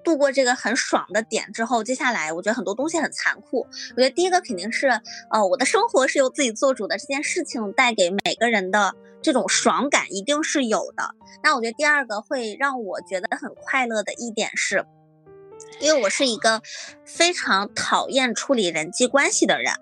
[0.06, 3.66] 度过这个很爽的点之后，接下来我觉得很多东西很残酷。
[3.96, 4.86] 我觉得第一个肯定是，
[5.32, 11.16] 呃，我的生活是由自己做主的，这件事情带给每个人的这种爽感一定是有的。
[11.42, 14.86] 那我觉得第二个会让我觉得很快乐的一点是，
[15.80, 16.62] 因为我是一个
[17.04, 19.72] 非常讨厌处理人际关系的人。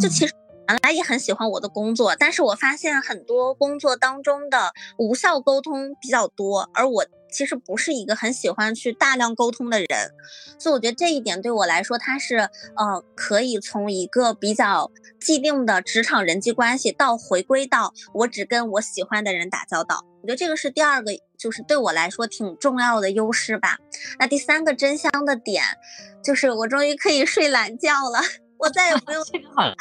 [0.00, 0.32] 就其实
[0.68, 9.88] 原来也很喜欢我的工作，但是我发现很多工作当中的无效沟通比较多，而我其实不是一个很喜欢去大量沟通的人，
[10.58, 12.36] 所以我觉得这一点对我来说，它是
[12.76, 23.78] 呃可以从一个比较既定的职场人际关系到回归到我只跟我喜欢的人打交道，我觉得这个是第二个，就是对我来说挺重要的优势吧。
[24.18, 25.62] 那第三个真香的点，
[26.22, 28.20] 就是我终于可以睡懒觉了。
[28.56, 29.74] 我再也不用 这个很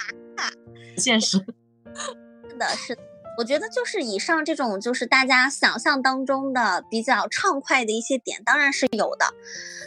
[0.98, 1.38] 现实。
[2.50, 3.02] 是的，是的。
[3.36, 9.26] 我觉得就是以上这种，就是大家想象当中的比较畅快的一些点，当然是有的。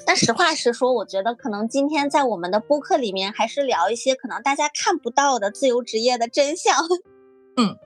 [0.04, 6.74] 但实话实说，我觉得可能今天在我们的播客里面，还是聊一些可能大家看不到的自由职业的真相。
[7.56, 7.78] 嗯，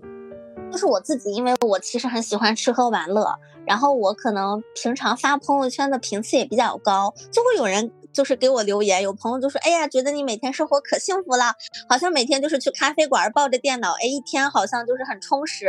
[0.72, 7.92] 就是我自己，因为我其实很喜欢吃喝玩乐，然后我可能平常发朋友圈的频次也比较高，就会有人。
[8.12, 11.54] 就是给我留言，有朋友就说：“哎呀，觉得你每天生活可幸福了，
[11.88, 15.68] 好像每天就是去咖啡馆抱着电脑，哎，一天好像就是很充实。”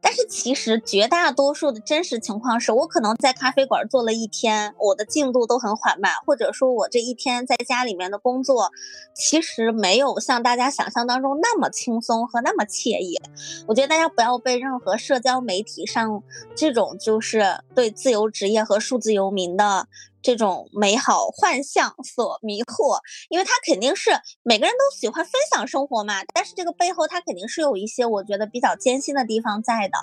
[0.00, 8.70] 但是其实绝大多数的真实情况是我可能在咖啡馆坐了一天，我的进度都很缓慢，或者说我这一天在家里面的工作，
[9.12, 13.20] 其实没有像大家想象当中那么轻松和那么惬意。
[13.66, 16.22] 我觉得大家不要被任何社交媒体上
[16.54, 19.88] 这种就是对自由职业和数字游民的。
[20.20, 24.10] 这种美好幻象所迷惑，因为他肯定是
[24.42, 26.24] 每个人都喜欢分享生活嘛。
[26.34, 29.98] 但是这个背后，他肯定是有一些我觉得比较艰辛的地方在的。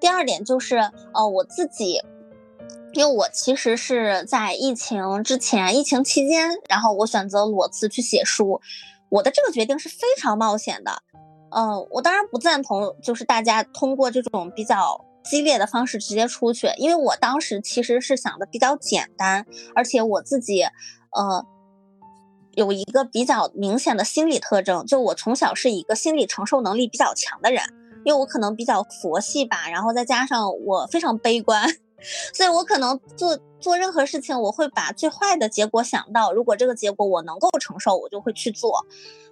[0.00, 0.76] 第二点就是，
[1.12, 2.02] 呃，我自己，
[2.92, 8.60] 因为我其实是在疫情之前、疫情期间，然后我选择裸辞去写书，
[9.08, 11.02] 我的这个决定是非常冒险的。
[11.50, 15.04] 嗯，我当然不赞同，就是大家通过这种比较。
[15.24, 21.44] 激烈的方式直接出去，因为我当时其实是想的比较简单，而且我自己，呃，
[22.54, 27.62] 有一个比较明显的心理特征，就我从小是一个心理承受能力比较强的人，
[28.04, 31.68] 因为我可能比较佛系吧，然后再加上我非常悲观，
[32.32, 38.86] 所以我可能做做任何事情，我会把最坏的结果想到，如果这个结果我能够承受，我就会去做。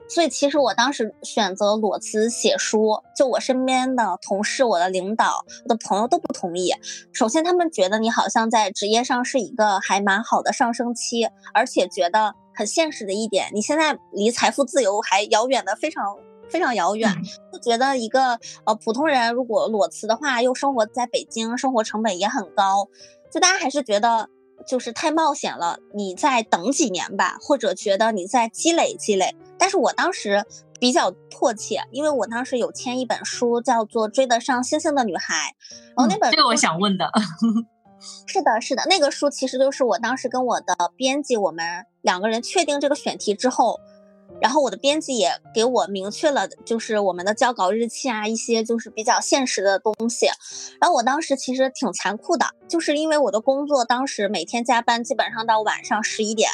[0.09, 6.73] 所以其实我当时选择裸辞写书，就我身边的同事、我的领导、我的朋友都不同意。
[7.12, 16.16] 首先，他们觉得你好像在职业上是一个还蛮好的上升期，而且觉得很现实的一点，你现在离财富自由还遥远的非常
[16.49, 17.12] 非常遥远。
[17.53, 22.88] 就觉得一个呃普通人如果裸辞的话，又生活在北京，生活成本也很高，
[23.31, 24.29] 就大家还是觉得。
[24.66, 29.37] 就是太冒险了，你再等几年吧，或者觉得你再积累积累。
[29.59, 30.45] 但是我当时
[30.79, 35.55] 比较迫切，因为我当时有签一本书，叫做《追得上星星的女孩》，
[35.97, 37.11] 然后那本这个我想问的，
[38.27, 43.81] 是的，是的，那个书其实就是我当时跟我的编辑，我们两个人确定这个选题之后。
[44.38, 50.27] 然后我的编辑也给我明确了，就是我们的交稿日期啊，一些就是比较现实的东西。
[50.79, 56.51] 然后我当时其实挺残酷的，就是因为我的工作当时每天加班，基本上到晚上十一点，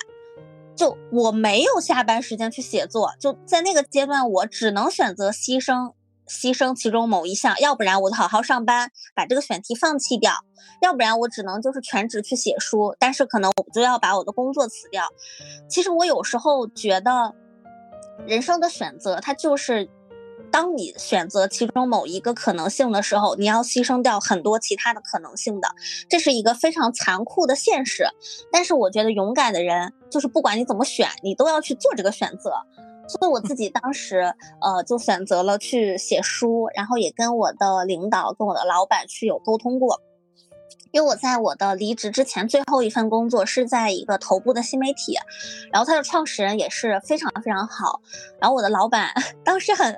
[0.82, 3.12] 就我没有下班时间去写作。
[3.20, 5.92] 就在那个阶段，我只能选择牺牲
[6.26, 10.32] 牺牲其中某一项，要不然我就好好上班，把这个选题放弃掉；
[10.80, 15.04] 要不然我只能就是全职去写书，但是可能我就要把我的工作辞掉。
[15.70, 17.32] 其实我有时候觉得。
[18.26, 19.88] 人生的选择，它就是，
[20.52, 25.68] 当你选择其中某一个可能性的时候，你要牺牲掉很多其他的可能性的，
[26.08, 28.04] 这是一个非常残酷的现实。
[28.52, 32.52] 但是我觉得勇敢的人，就是不管你怎么选，你都要去做这个选择。
[33.08, 40.00] 所以我自己当时，呃，就选择了去写书，然后也跟我的领导、跟我的老板去有沟通过。
[40.92, 45.16] 因为我在我的离职之前最后一份工作是在一个头部的新媒体，
[45.72, 48.02] 然后他的创始人也是非常非常好，
[48.38, 49.10] 然后我的老板
[49.42, 49.96] 当时很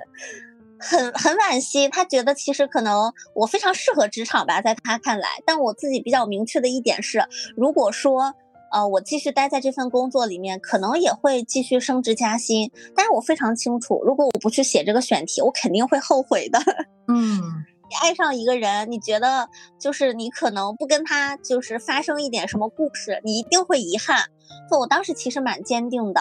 [0.79, 8.33] 很很惋惜，他觉得其实可能我非常适合职场吧，在他看来，但我自己比较明确的一点是，如果说
[8.71, 16.59] 呃我继续待在这份工作里面，可能也会继续升职加薪，但是我非常清楚，如果我不去写这个选题，我肯定会后悔的。
[17.07, 17.41] 嗯。
[17.87, 19.47] 你爱上一个人，你觉得
[19.79, 24.23] 就是你可能不跟他就是发生一点什么故事，你一定会遗憾。
[24.71, 26.19] 就我当时其实蛮坚定的，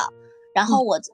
[0.54, 1.10] 然后我就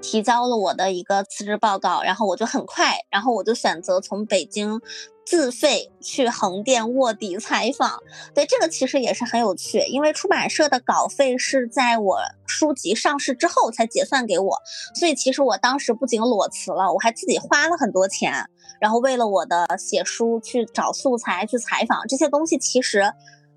[0.00, 4.80] 提交了我的一个辞职报告，然后我就很快，然后我就选择从北京。
[5.22, 8.00] 自费去横店卧底采访，
[8.34, 14.56] 对这个其实也是很有趣，因为出版社的稿费是在我书籍上市之后才结算给我，
[14.96, 18.44] 所以其实我当时不仅裸辞了，我还自己花了很多钱，
[18.80, 23.12] 然后为了我的写书去找素材去采访这些东西，其实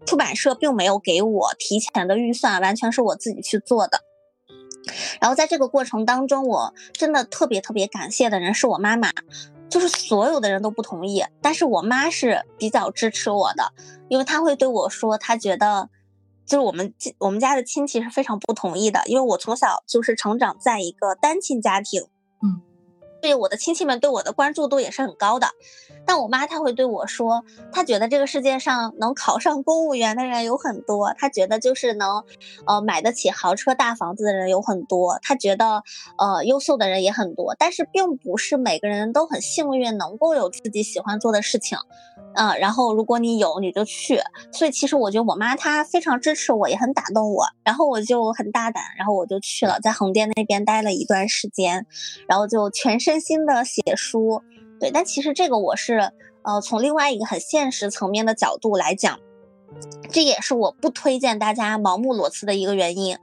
[0.05, 3.99] 出版社并没有给我提前的预算，完全是我自己去做的。
[5.21, 9.09] 然后在这个过程当中，我真的特别特别感谢的人是我妈妈。
[9.69, 13.73] 就是所有的人都不同意，但是我妈是比较支持我的，
[14.07, 15.89] 因为她会对我说，她觉得，
[16.45, 22.03] 就是我们我们家的亲戚是非常不同意的，因为我从小就是成长在一个单亲家庭，
[22.43, 22.61] 嗯，
[23.19, 25.47] 对我的亲戚们对我的关注度也是很高的，
[26.05, 32.23] 但我妈她会对我说，她觉得这个世界上能考上公务员的人有很多，她觉得就是能，
[32.65, 35.83] 呃，买得起豪车大房子的人有很多，她觉得，
[36.17, 41.77] 呃，优秀的人也很多，但是并不是每个人都很幸运能够有自己喜欢做的事情，
[42.35, 44.19] 嗯，然后如果你有你就去，
[44.51, 51.85] 所以其实我觉得我妈她非常支持我，也很打动我，然后我就很大胆，然后我就去了，在横店那边待了一段时间，
[52.27, 54.41] 然后就全身心的写书。
[54.83, 56.11] 对，但其实这个我是，
[56.41, 59.17] 呃，从另外一个很现实层面的角度来讲，
[60.11, 63.17] 这也是我不推荐大家盲目裸辞的一个原因，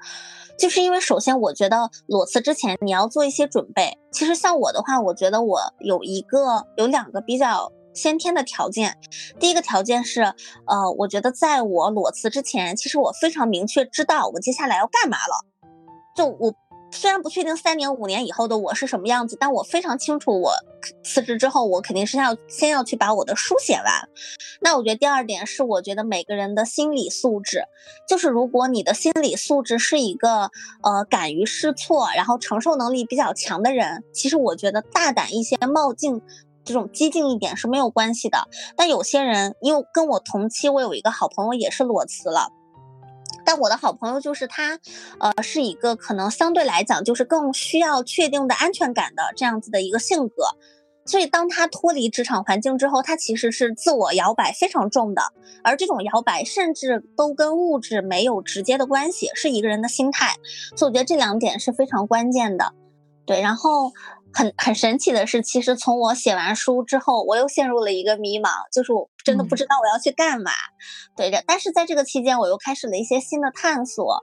[0.59, 3.99] 就是因为首先我觉得裸辞之前你要做一些准备。
[4.11, 8.97] 其实像我的话，我觉得我有一个有两个比较先天的条件。
[9.39, 10.23] 第一个条件是，
[10.67, 15.45] 呃，我觉得在我裸辞之前，其实我非常明确知道我接下来要干嘛了，
[16.17, 16.55] 就我。
[16.93, 20.53] 虽然不确定三年五年以后的我是什么样子，但我非常清楚，我
[21.05, 24.09] 辞职之后，我肯定是要先要去把我的书写完。
[24.61, 27.65] 那我觉得第二点是，我觉得每个人的心理素质，
[28.09, 30.51] 就是如果你的心理素质是一个
[30.83, 36.21] 呃敢于试错，然后承受能力比较强的人，其实我觉得大胆一些、冒进
[36.65, 38.49] 这种激进一点是没有关系的。
[38.77, 42.49] 但有些人，因为跟我同期，我有一个好朋友也是裸辞了。
[43.51, 44.79] 但我的好朋友就是他，
[45.19, 50.55] 呃，是一个可能相对来讲就是更需要确定的安全感的这样子的一个性格，
[51.05, 55.23] 所以当他脱离职场环境之后，他其实是自我摇摆非常重的，
[55.65, 60.37] 而这种摇摆甚至都跟物质没有直接的关系，是一个人的心态，
[60.77, 62.73] 所以我觉得这两点是非常关键的，
[63.27, 63.93] 对，然后。
[64.33, 70.53] 很很神奇的是，其实从我写完书之后，我又陷入了一个迷茫，就是我真的不知道我要去干嘛。
[71.17, 74.21] 对的，但是在这个期间，我又开始了一些新的探索。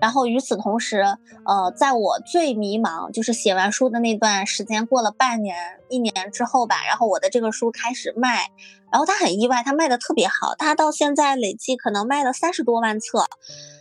[0.00, 1.00] 然后与此同时，
[1.44, 5.56] 呃，在我最迷茫，就是写完书的那段时间，过了半年、
[5.88, 8.50] 一年之后吧，然后我的这个书开始卖，
[8.90, 13.26] 然后它很意外，它卖的特别好，它到现在累计可能卖了三十多万册。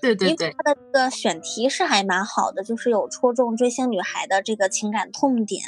[0.01, 5.63] 对对对，它的这个选题是还蛮好的，就是有戳中追星女孩的这个情感痛点。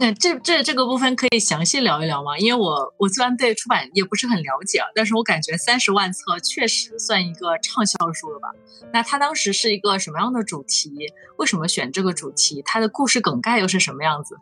[0.00, 2.38] 那这这这个部分可以详细聊一聊吗？
[2.38, 8.48] 因为我我虽然对出版业不是很了解，但是我感觉三十万册确实算一个畅销书了吧？
[8.92, 11.12] 那它当时是一个什么样的主题？
[11.36, 12.62] 为什么选这个主题？
[12.64, 14.36] 它的故事梗概又是什么样子？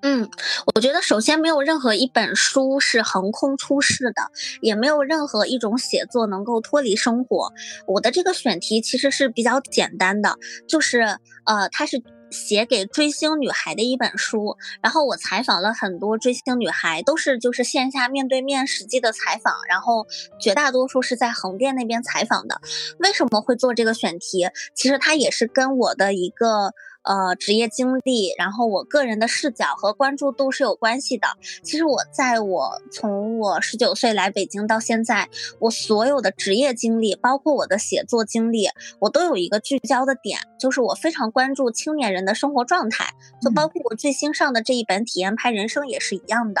[0.00, 0.30] 嗯，
[0.74, 7.52] 我觉得首先没有任何一本书是横空出世的，也没有任何一种写作能够脱离生活。
[7.86, 12.02] 我的这个选题其实是比较简单的，就是呃，它是。
[12.32, 20.06] 写给追星女孩的一本书，然后我采访了很多追星女孩，都是就是线下面对面实际的采访，然后
[20.40, 22.60] 绝大多数是在横店那边采访的。
[22.98, 24.48] 为什么会做这个选题？
[24.74, 26.74] 其实它也是跟我的一个。
[27.04, 31.26] 呃，职业经历，然后我个人的视角和关注度是有关系的。
[31.62, 35.28] 其实我在我从我十九岁来北京到现在，
[35.58, 38.68] 我所有的职业经历，包括我的写作经历，
[39.00, 43.12] 我都有一个聚焦的点，就是我非常关注青年人的生活状态。
[43.40, 46.60] 就包括我最新上的这一本《体验派人生》也是一样的，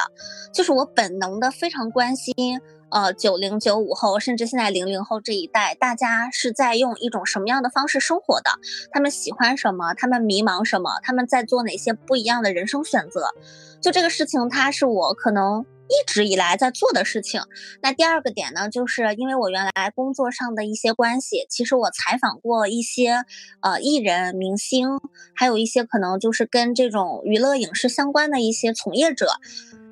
[0.52, 2.34] 就是我本能的非常关心。
[2.92, 8.50] 呃，九零九五后，甚至现在零零后这一代，大家是在用一种什么样的方式生活的？
[8.92, 9.94] 他们喜欢什么？
[9.94, 11.00] 他们迷茫什么？
[11.02, 13.28] 他们在做哪些不一样的人生选择？
[13.80, 15.64] 就这个事情，它是我可能。
[15.88, 17.42] 一直以来在做的事情。
[17.82, 23.26] 那第二个点呢，就是因为我原来工作上的一些关系，其实我采访过一些
[23.60, 24.88] 呃艺人、明星，
[25.34, 29.32] 还有一些可能就是跟这种娱乐影视相关的一些从业者。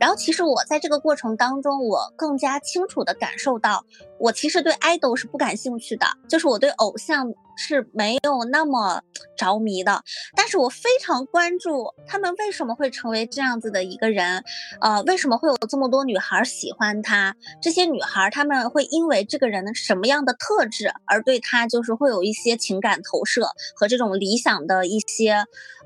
[0.00, 3.84] 然后其实我在这个过程当中，我更加清楚的感受到，
[4.18, 7.32] 我其实对爱豆是不感兴趣的，就是我对偶像。
[7.62, 9.02] 是没有那么
[9.36, 10.02] 着迷的，
[10.34, 14.42] 但是我非常关注他们为什么会成为这样子的一个人，
[14.80, 17.36] 呃，为什么会有这么多女孩喜欢他？
[17.60, 23.46] 这些女孩他们会因为这个人的什么样的特质而对他就是会有一些情感投射
[23.76, 25.32] 和这种理想的一些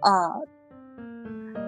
[0.00, 0.46] 呃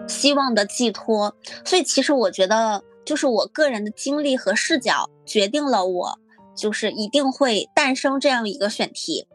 [0.08, 1.34] 希望的寄托。
[1.64, 6.18] 所以其实我觉得，就是我个人的经历和视角决定了我
[6.56, 9.26] 就是一定会诞生这样一个选题。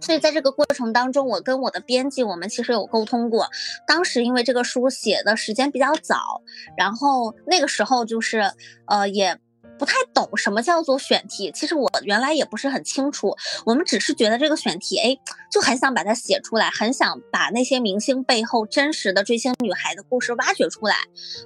[0.00, 3.48] 所以在这个过程当中，我跟我的编辑，我们其实有沟通过。
[3.86, 6.42] 当时因为这个书写的时间比较早，
[6.76, 8.52] 然后那个时候就是，
[8.86, 9.38] 呃，也
[9.82, 11.50] 不太懂什么叫做选题。
[11.50, 13.34] 其实我原来也不是很清楚，
[13.66, 15.18] 我们只是觉得这个选题，哎，
[15.50, 20.94] 就很想把它写出来，很想把那些明星背后真实的追星女孩的故事挖掘出来。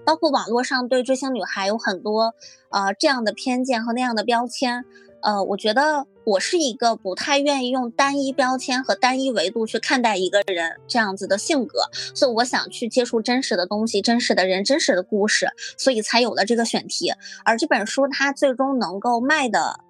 [0.04, 2.34] 包括网络上对追星女孩有很多，
[2.68, 4.84] 呃，这样的偏见和那样的标签。
[5.26, 11.80] 呃，我觉得我是一个不太愿意用单一标签和单一维度去看待一个人这样子的性格，
[12.14, 17.12] 所以我想去接触真实的东西、真实的人、真实的故事，所以才有了这个选题。
[17.44, 19.80] 而这本书它最终能够卖的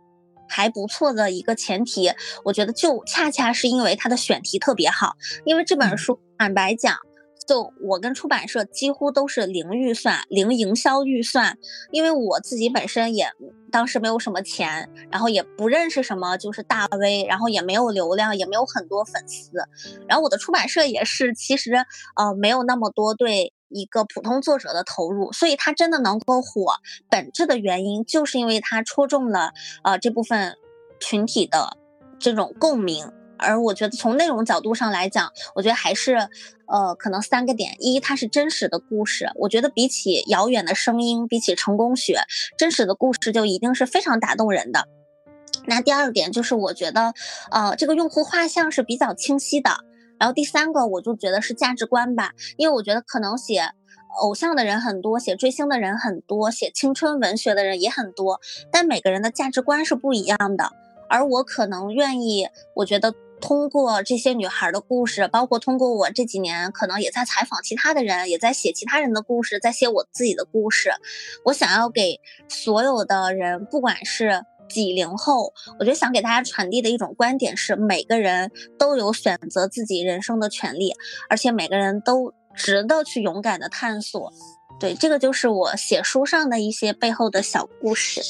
[0.49, 2.13] 还不错的一个前提，
[2.45, 7.06] 我觉得就恰恰是因为它的选题特别好，因为这本书坦白讲。
[7.47, 11.57] 就我跟出版社几乎都是零预算、零营销预算，
[11.93, 13.29] 因为我自己本身也
[13.71, 19.51] 当时没有什么钱，然后也不认识什么就是大 V，然后也没有流量，也没有很多粉丝，
[20.09, 21.75] 然后我的出版社也是其实
[22.17, 26.75] 呃没有那么多对一个普通作者的投入，所以他真的能够火，
[27.09, 29.53] 本质的原因就是因为他戳中了
[29.85, 30.57] 呃这部分
[30.99, 31.77] 群体的
[32.19, 33.13] 这种共鸣。
[33.39, 36.17] 而我觉得从内容角度上来讲，我觉得还是，
[36.67, 42.21] 呃，可能三个点：一，它是真实的故事，我觉得比起遥远的声音，比起成功学，
[42.57, 44.89] 真实的故事就一定是非常打动人的。
[45.67, 47.13] 那第二点就是，我觉得，
[47.51, 49.71] 呃，这个用户画像是比较清晰的。
[50.19, 53.71] 然后第三个，我就觉得是价值观吧，因为我觉得可能写
[54.23, 60.73] 偶像的人很多，写追星的人很多，写青春文学的人也很多，但每个人的价值观是不一样的。
[61.09, 63.15] 而我可能愿意，我觉得。
[63.41, 70.91] 通过这些女孩的故事，包括通过我这几年可能也在采访其他的人，也在写其他人的故事，在写我自己的故事。
[71.45, 72.19] 我想要给
[72.49, 80.95] 所有的人，不管是几零后，我觉得想给大家传递的一种观点是：每个人都有选择自己人生的权利，
[81.29, 84.33] 而且每个人都值得去勇敢的探索。
[84.81, 88.23] 对，这个就是我写书上的一些背后的小故事。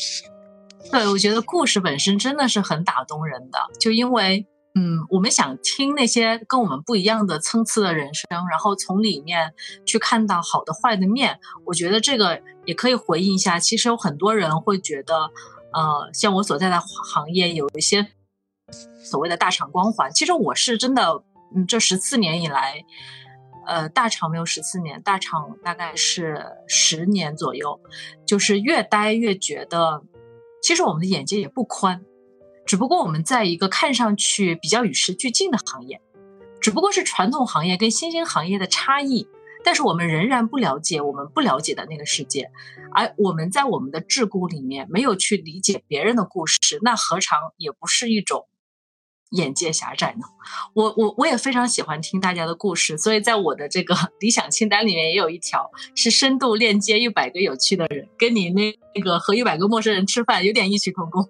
[0.91, 4.47] 对，我觉得故事本身真的是很打动人的，就因为。
[4.79, 9.55] 嗯，我们想听那些跟我们不一样的层次的人生，然后从里面
[9.87, 11.41] 去看到好的、坏的面。
[11.65, 13.59] 我觉得这个也可以回应一下。
[13.59, 15.31] 其实有很多人会觉得，
[15.73, 18.07] 呃，像我所在的行业有一些
[19.03, 20.13] 所谓的大厂光环。
[20.13, 21.23] 其实我是真的，
[21.55, 22.85] 嗯，这十四年以来，
[23.67, 27.81] 呃，大厂没有十四年，大厂大概是十年左右，
[28.27, 30.03] 就是越待越觉得，
[30.63, 32.05] 其实我们的眼界也不宽。
[32.67, 36.01] 只不过我们在一个看上去比较与时俱进的行业，
[36.61, 39.29] 只不过是传统行业跟新兴行业的差异，
[39.65, 42.51] 但是我们仍然不了解我们不了解的那个世界，
[42.93, 48.49] 而我们在我们的桎梏里面没有去理解别人的故事，那何尝也不是一种
[49.31, 50.25] 眼界狭窄呢？
[50.75, 61.29] 我我我也非常喜欢听大家的故事，所以在我的这个 理想清单里面也有一条是深度链接一百个有趣的人，跟你那那个和一百个陌生人吃饭有点异曲同工。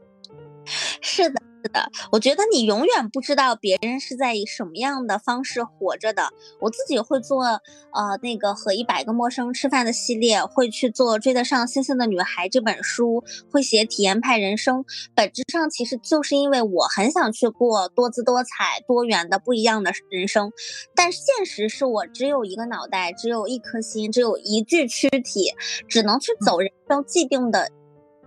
[1.00, 6.30] 是的，是的，我觉得你永远不知道别人是在以什么样的方式活着的。
[6.60, 14.84] 我自己会做呃那个和一百个陌生吃饭的系列，会去做追得上星星的女孩这本书，会写体验派人生。
[15.14, 20.52] 本质上其实就是因为我很想去过多姿多彩、多元的不一样的人生，
[20.94, 25.52] 但现实是我只有一个脑袋，只有一颗心，只有一具躯体，
[25.88, 27.70] 只能去走人生既定的。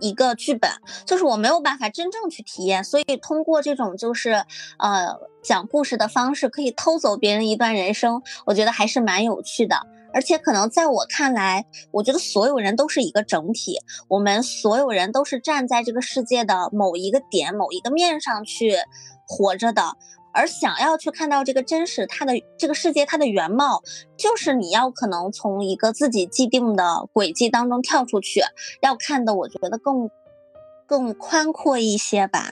[0.00, 0.70] 一个剧本，
[1.06, 4.44] 就是我没有办法真正去体验，所以通过这种就是
[4.78, 9.76] 呃讲故事的方式，可以偷走别人一段人生，我觉得还是蛮有趣的。
[10.12, 13.78] 而且可能在我看来，我觉得所有人都是一个整体，
[14.08, 18.74] 我们所有人都是站在这个世界的某一个点、某一个面上去
[19.24, 19.96] 活着的。
[20.32, 23.82] 而想要去看到这个真实，它的这个世界它的原貌，
[24.16, 28.40] 就是你要可能从一个自己既定的轨迹当中跳出去，
[28.80, 30.08] 要看的我觉得更
[30.86, 32.50] 更宽阔一些吧。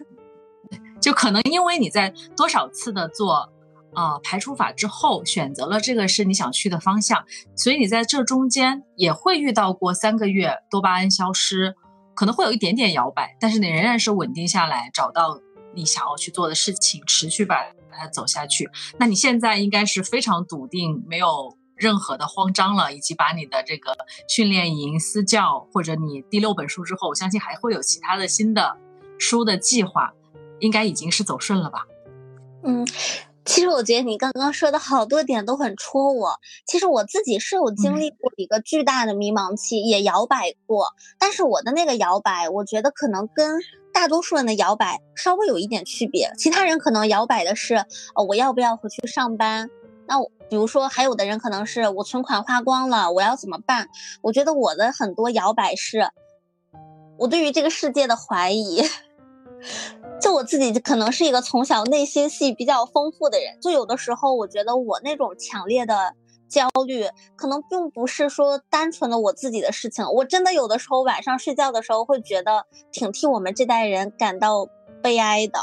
[1.01, 3.51] 就可能因为你在多少次的做
[3.95, 7.25] 啊排除法之后，选择了这个是你想去的方向，
[7.55, 11.77] 所以你在这中间也会遇到过三个月多巴胺消失，
[12.15, 15.41] 可能会有一点点摇摆，但是你仍然是稳定下来，找到。
[15.79, 17.57] 你想要去做的事情，持续把
[17.93, 18.69] 它走下去。
[18.99, 23.97] 那你现在应该是非常笃定，没有任何的慌张了，以及把你的这个
[24.29, 28.77] 训练营、私教，或者你第六本书之后，我相信还会有其他的新的
[29.19, 30.13] 书的计划，
[30.59, 31.87] 应该已经是走顺了吧？
[32.65, 32.85] 嗯，
[33.45, 36.41] 其实我觉得你刚刚说的好多点都很戳我。
[36.67, 43.61] 其实我自己是有经历过一个巨大的迷茫期，也摇摆过，但是我的那个摇摆，我觉得可能跟。
[43.93, 47.75] 大多数人的摇摆稍微有一点区别，其他人可能摇摆的是，
[48.15, 49.71] 呃，我要不要回去上班？
[50.07, 53.89] 那我比如说，还有的人可能是我存款花光了，我要怎么办？
[54.23, 56.11] 我觉得我的很多摇摆是，
[57.19, 58.83] 我对于这个世界的怀疑。
[60.23, 66.15] 就我自己可能是一个从小内心戏比较丰富的人，就有的时候我觉得我那种强烈的。
[66.49, 67.05] 焦虑
[67.37, 74.67] 可能并不是说单纯的我自己的事情，我真的有的时候晚上睡觉的时候会觉得挺替我们这代人感到
[75.03, 75.59] 悲哀的。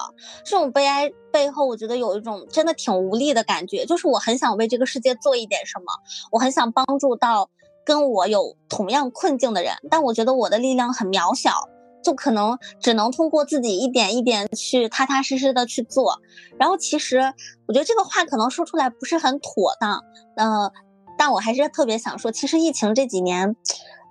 [0.46, 5.86] 这种悲哀背后，我觉得有一种真的挺无力的感觉，就是我很想为这个世界做一点什么，
[6.32, 7.50] 我很想帮助到
[7.84, 11.68] 跟我有同样困境的人，但我觉得我的力量很渺小。
[12.06, 16.22] 就可能只能通过自己一点一点去踏踏实实的去做，
[16.60, 17.34] 然后其实
[17.66, 20.04] 我觉得这个话可能说出来不是很妥当，
[20.36, 20.72] 呃，
[21.18, 23.56] 但我还是特别想说，其实疫情这几年，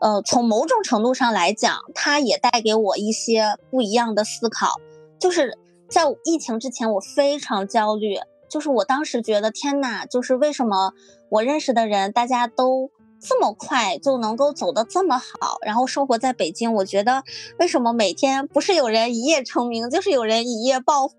[0.00, 4.80] 呃，从某种程度上来讲，它也带给我一些不一样的思考。
[5.20, 5.56] 就是
[5.88, 8.18] 在疫情之前，我非常焦虑，
[8.50, 10.92] 就是我当时觉得天呐，就是为什么
[11.28, 12.90] 我认识的人大家都。
[13.26, 17.24] 这么快就能够走得这么好，然后生活在北京，我觉得
[17.58, 21.16] 为什么每天不是有人一夜成名，就是有人一夜暴富？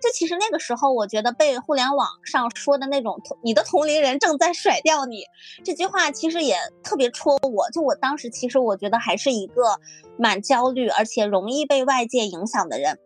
[0.00, 5.24] 就其实那个时候，我觉得被互联网上说的那种“你的同龄人正在甩掉你”
[5.62, 7.70] 这句话，其实也特别戳我。
[7.70, 9.78] 就我当时，其实我觉得还是一个
[10.16, 12.98] 蛮焦虑，而且容易被外界影响的人。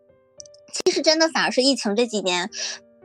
[0.73, 2.49] 其实真的反而是疫情这几年。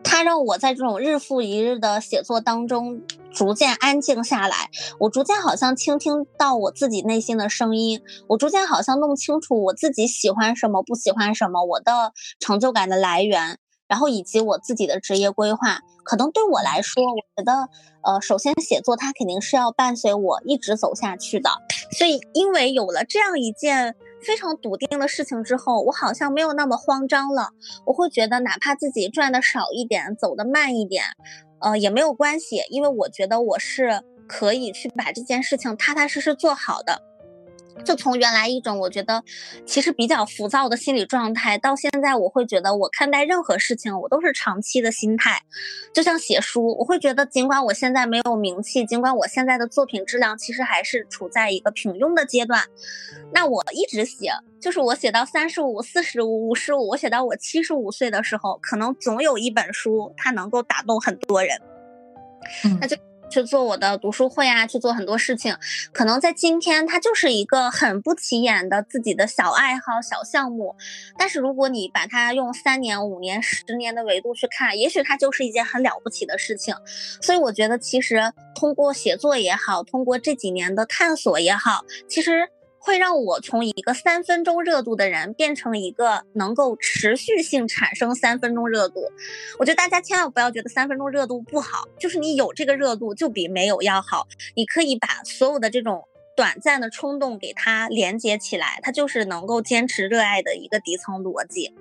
[0.04, 3.02] 它让我在这种日复一日的写作当中
[3.34, 4.70] 逐渐安静下来，
[5.00, 13.58] 我逐渐好像倾听到我自己内心的声音，我逐渐好像弄清楚我自己喜欢什么，不喜欢什么，我的成就感的来源，
[13.88, 15.80] 然后以及我自己的职业规划。
[16.04, 17.68] 可能对我来说，我觉得，
[18.02, 21.50] 呃，首先写作它肯定是要伴随我一直走下去的，
[21.98, 23.94] 所以因为有了这样一件。
[24.24, 27.50] 非常笃定的事情之后，我好像没有那么慌张了。
[27.86, 31.04] 我会觉得，哪怕自己赚的少一点，走的慢一点，
[31.60, 37.02] 呃，也没有关系，因为我觉得我是可以去把这件事情踏踏实实做好的。
[37.84, 39.22] 就从原来一种我觉得
[39.66, 45.42] 其实比较浮躁的心理状态，到现在我会觉得我看待任何事情我都是长期的心态。
[45.92, 52.64] 就像写书，我会觉得尽管我现在没有名气，尽管我现在的作品质量其实还是处在一个平庸的阶段，
[53.32, 61.60] 那我一直写，就是我写到三十五、四十五、五十五，我写到我七十五岁的时候，可能总有一本书它能够打动很多人。
[62.80, 62.96] 那就。
[63.32, 65.56] 去做我的读书会啊，去做很多事情，
[65.90, 70.76] 可能在今天它就是一个很不起眼的自己的小爱好、小项目，
[71.16, 76.74] 但是如果你把它用三年、五年、十年的维度去看，也许它就是一件很了不起的事情。
[77.22, 82.50] 所以我觉得，其实通过写作也好，通过这几年的探索也好，其实。
[82.84, 89.00] 会让我从一个三分钟热度的人变成一个能够持续性产生三分钟热度。
[89.58, 94.26] 我觉得大家千万不要觉得三分钟热度不好，就是你有这个热度就比没有要好。
[94.56, 96.04] 你可以把所有的这种
[96.36, 101.72] 短暂的冲动给它连接起来，它就是能够坚持热爱的一个底层逻辑。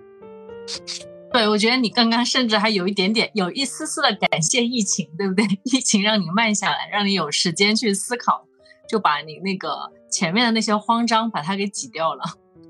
[1.33, 5.45] 对，我觉得你刚刚甚至还有一点点，有一丝丝的感谢疫情，对不对？
[5.63, 8.45] 疫情让你慢下来，让你有时间去思考。
[8.91, 12.21] 就把你那个前面的那些慌张，把它给挤掉了。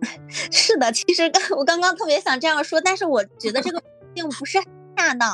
[0.29, 3.81] 是的，其实刚我刚刚特别想这样说，但是我觉得这个
[4.13, 4.59] 并不是
[4.95, 5.33] 恰当。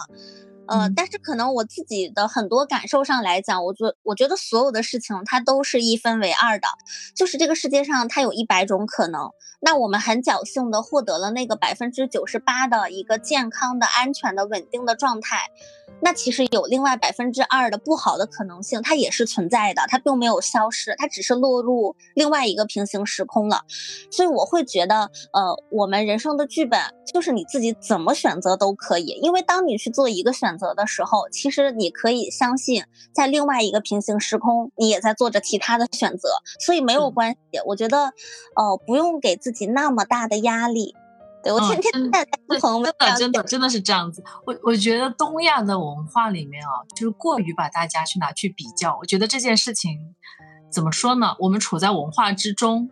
[0.68, 6.68] 呃，但是可能我自己的很多感受上来讲，我觉我觉得所有的事情它都是一分为二的，
[7.16, 15.50] 就是这个世界上它有一百种可能，那我们很侥幸的获得了那个百分之九十八的一个健康的、安全的、稳定的状态。
[16.00, 23.64] 那其实有另外百分之二的不好的可能性，它也是存在的，它并没有消失，它只是落入另外一个平行时空了。
[24.12, 26.80] 所以我会觉得，呃，我们人生的剧本
[27.12, 32.84] 就是你自己怎么选择都可以，因为当你去做一个选择的时候，其实你可以相信，
[33.14, 36.30] 在另外一个平行时空，你也在做着其他的选择，
[36.60, 37.38] 所以没有关系。
[37.66, 38.14] 我觉得，
[38.56, 40.96] 呃，不用给自己那么大的压力。
[41.44, 42.26] 对我天天在
[42.60, 44.24] 真的真的真的是这样子。
[44.46, 48.98] 我我觉得东亚的文化里面啊，就是过于把大家去拿去比较。
[49.00, 50.16] 我觉得这件事情
[50.72, 51.36] 怎么说呢？
[51.40, 52.90] 我们处在文化之中，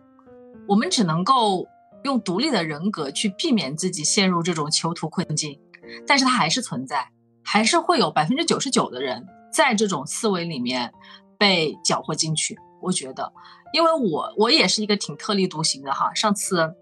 [0.68, 1.66] 我们只能够
[2.04, 5.60] 用独立的人格去避免自己陷入这种囚徒困境。
[6.06, 7.10] 但是它还是存在，
[7.46, 10.92] 还是会有百分之九十九的人在这种思维里面
[11.38, 12.58] 被搅和进去。
[12.82, 13.32] 我觉得，
[13.72, 16.12] 因为我我也是一个挺特立独行的哈。
[16.12, 16.74] 上次。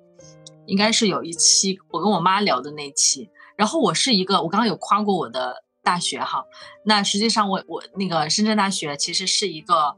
[0.67, 6.43] 应该是有一期我跟我妈聊的那期，然后我是一个，我刚刚有夸过我的大学哈，
[6.87, 9.95] 那实际上我我那个深圳大学其实是一个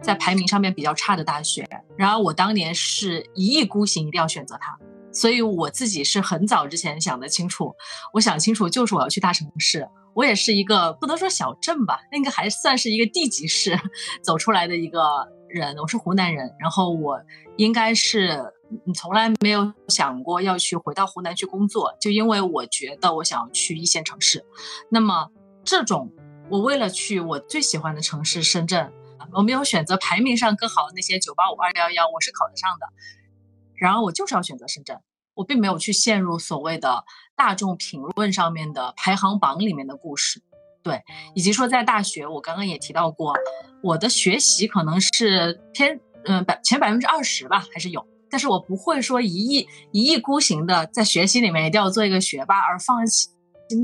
[0.00, 4.78] 在排名上面比较差的大学，然后我当年是一意孤行一定要选择它，
[5.14, 7.74] 所以我自己是很早之前想得清楚，
[8.12, 13.78] 我想清楚就是我要去大城市，我也是一个不能说小镇吧，那个还算是一个地级市
[14.22, 15.00] 走出来的一个
[15.48, 17.20] 人，我是湖南人，然后我
[17.56, 18.52] 应该是。
[18.92, 24.44] 从来没有想过要去回到湖南去工作，就因为我觉得我想要去一线城市。
[24.90, 25.30] 那么
[25.64, 26.10] 这种，
[26.50, 28.92] 我为了去我最喜欢的城市深圳，
[29.32, 32.86] 我没有选择排名上更好的那些九八五二幺幺，我是考得上的。
[33.84, 34.98] 然而我就是要选择深圳，
[35.34, 37.04] 我并没有去陷入所谓的
[37.36, 40.40] 大众评论上面的排行榜里面的故事，
[40.82, 41.02] 对，
[41.34, 43.34] 以及说在大学，我刚刚也提到过，
[43.82, 53.28] 我的学习可能是偏嗯百前百分之二十吧，还是有，但是我不会说一意一意孤行的在学习里面一定要做一个学霸而放弃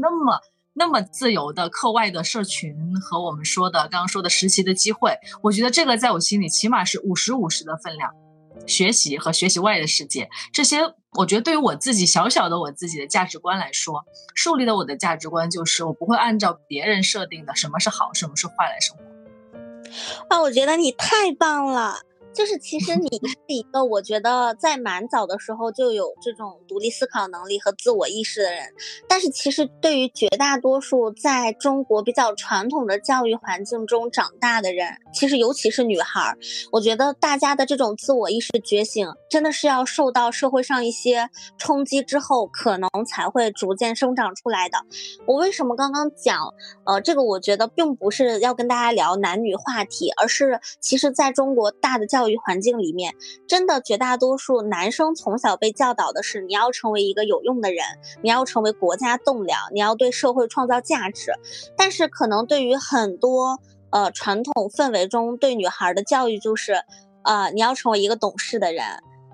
[0.00, 0.40] 那么
[0.72, 8.10] 那么自由的课外的社群和我们说的刚刚说的实习的机会，我觉得这个在我心里起码是五十五十的分量。
[8.66, 10.78] 学习和学习外的世界，这些
[11.12, 14.04] 我觉得对于我自己小小的我自己的价值观来说，
[14.34, 19.02] 树立的我的价值观就是我不会按照别人设定的什么是好，什么是坏来生活。
[20.28, 22.00] 啊，我觉得你太棒了。
[22.32, 28.72] 就是其实你是 一个，我觉得在蛮早的时候就有这种独立思考能力和自我意识的人，
[29.08, 36.36] 但是其实对于绝大多数在中国比较传统的教育环境中长大的人，其实尤其是女孩，
[36.70, 41.28] 我觉得大家的这种自我意识觉醒，真的是要受到社会上一些
[41.58, 44.78] 冲击之后，可能才会逐渐生长出来的。
[45.26, 46.54] 我为什么刚刚讲，
[46.86, 53.14] 呃，这个我觉得并不是要跟大家聊男女话题，而是其实在中国大的教教育环境里面，
[53.48, 57.82] 真的绝大多数男生从小被教导的是，你要成为一个有用的人，
[58.22, 61.32] 你要成为国家栋梁，你要对社会创造价值。
[61.78, 63.58] 但是可能对于很多
[63.88, 66.84] 呃传统氛围中对女孩的教育就是，
[67.22, 68.84] 呃，你要成为一个懂事的人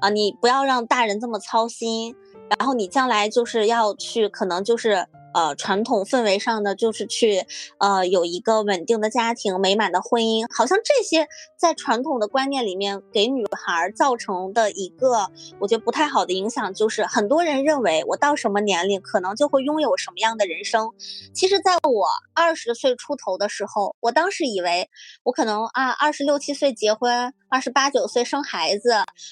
[0.00, 2.14] 啊，你不要让大人这么操心，
[2.56, 5.08] 然后你将来就是要去，可能就是。
[5.36, 7.44] 呃，传统氛围上的就是去，
[7.76, 11.28] 呃，有一个稳定的家庭、美满的婚姻，好像这些
[11.58, 15.30] 在传统的观念里面给女孩造成的一个
[15.60, 20.88] 我觉得不太好的影响，就是很多人认为我到什么年龄可能就会拥有什么样的人生。
[21.34, 24.88] 其实，在我二十岁出头的时候，我当时以为
[25.22, 28.88] 我可能啊，二十六七岁结婚，二十八九岁生孩子，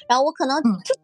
[0.06, 0.94] 然后我可能就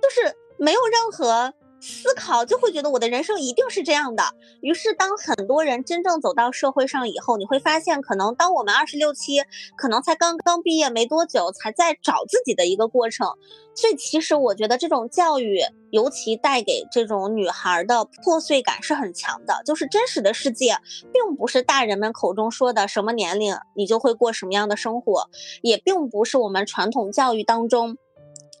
[0.00, 1.52] 就是没有任何。
[1.80, 4.22] 思考就会觉得我的人生一定是这样的。
[4.60, 9.42] 于是，当很多人真正走到社会上以后，你会发现，可能当我们二十六七，
[9.76, 13.28] 可能才刚刚毕业没多久，才在找自己的一个过程。
[13.74, 15.60] 所以，其实我觉得这种教育，
[15.90, 19.62] 尤其带给这种女孩的破碎感是很强的。
[19.64, 20.78] 就是真实的世界，
[21.12, 25.28] 并不是大人们口中说的什么年龄你就会过什么样的生活，
[25.62, 27.98] 也并不是我们传统教育当中。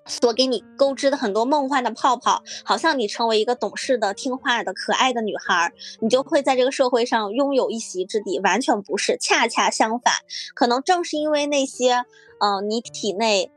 [0.06, 8.38] 所给你勾织的很多梦幻的泡泡，好像你成为一个懂事的、听话的、可爱的女孩，你就会在这个社会上拥有一席之地。
[8.40, 10.14] 完全不是，恰恰相反。
[10.54, 12.04] 可能正是因为那些，
[12.40, 13.50] 嗯，你体内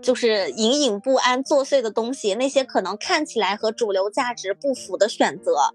[0.00, 5.74] 就是隐隐不安作祟的东西，那些可能看起来和主流价值不符的选择，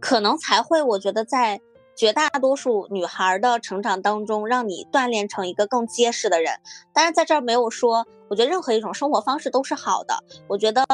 [0.00, 1.60] 可能才会，我觉得在。
[1.98, 6.54] 绝大多数女孩的成长当中，让你锻炼成一个更结实的人。
[6.94, 10.22] 当然，在这儿没有说，我觉得任何一种生活方式都是好的。
[10.46, 10.84] 我觉得，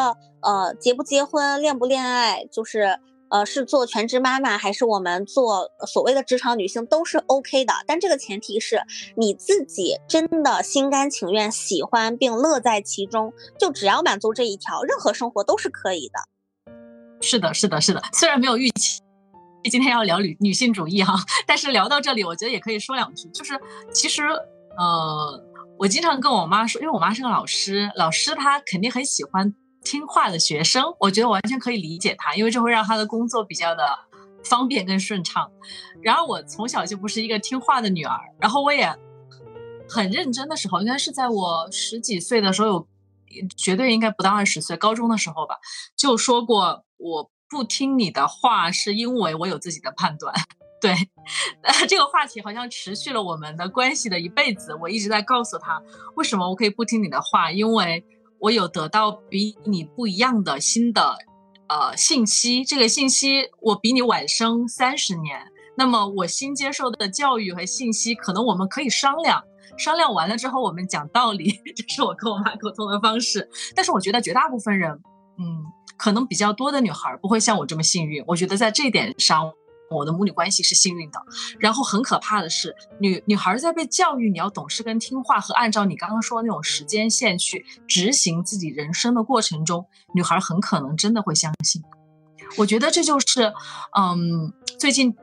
[0.41, 2.99] 呃，结不结婚、恋不恋爱，就是
[3.29, 7.75] 呃，是做全职妈妈，还是我们做所谓的职场女性，都是 OK 的。
[7.87, 8.81] 但这个前提是
[9.15, 13.35] 你自己真的心甘情愿、喜欢并乐在其中。
[13.59, 16.75] 就只要满足这一条，任何生活都是可以的。
[17.21, 18.01] 是的，是的，是的。
[18.15, 19.04] 虽然没有预期。
[19.71, 21.15] 今天要聊女女性主义哈，
[21.47, 23.29] 但是聊到这里，我觉得也可以说两句。
[23.31, 23.59] 就是
[23.93, 24.23] 其实，
[24.77, 25.43] 呃，
[25.79, 30.85] 我经常跟我妈说，因为我妈是个老师，老师她肯定很喜欢听话的学生。
[31.01, 33.99] 我觉得完全可以理解她，因为这会让她的工作比较的
[34.45, 35.51] 方便跟顺畅。
[36.03, 38.95] 然后我从小就不是一个听话的女儿，然后我也
[39.89, 42.89] 很认真的时候，应该是在我十几岁的时候，有
[43.57, 45.57] 绝对应该不到二十岁，高中的时候吧，
[45.97, 47.31] 就说过我。
[47.49, 50.35] 不听你的话，是因为我有自己的判断。
[50.81, 50.93] 对，
[51.63, 54.75] 呃 这个话题好像持续了我们的关系的一辈子。
[54.75, 55.83] 我一直在告诉他，
[56.17, 58.05] 为什么我可以不听你的话，因为
[58.39, 61.17] 我有得到比你不一样的新的
[61.69, 62.65] 呃信息。
[62.65, 69.43] 这个信息我比你晚生三十年，那么我新接受的教育和信息，可能我们可以商量。
[69.79, 73.49] 商量完了之后，我们讲道理， 这是我跟我妈沟通的方式。
[73.75, 74.93] 但是我觉得绝大部分人，
[75.39, 75.65] 嗯。
[75.97, 79.53] 可能比较多的女孩不会像我这么幸运，我觉得在这点上，
[79.91, 81.21] 我的母女关系是幸运的。
[81.59, 91.83] 然后很可怕的是，女女孩在被教育你要懂事跟听话和按照你刚刚说的那种时间线去执行自己人生的过程中，女孩很可能真的会相信。
[92.59, 93.53] 我觉得这就是，
[93.97, 95.15] 嗯，最近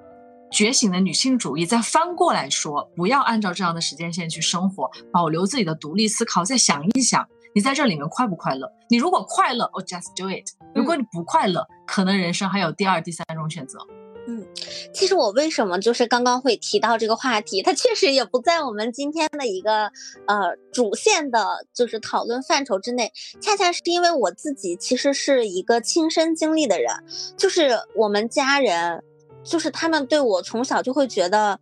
[0.51, 1.65] 觉醒的女性主义。
[1.65, 7.27] 再翻过来说，不要按照这样的时间线去生活，保留自己的独立思考，再想一想。
[7.53, 8.71] 你在这里面快不快乐？
[8.89, 10.47] 你如果快乐，哦，just do it。
[10.73, 13.79] 如果你不快乐，可能人生还有第二、第三种选择。
[14.27, 14.45] 嗯，
[14.93, 19.91] 其实我为什么就是刚刚会提到这个话题，它确实也不在我们今天的一个
[20.27, 23.11] 呃主线的，就是讨论范畴之内。
[23.41, 27.03] 恰恰是因为我自己其实是一个亲身经历的人，
[27.35, 29.03] 就是我们家人，
[29.43, 31.59] 就是他们对我从小就会觉得。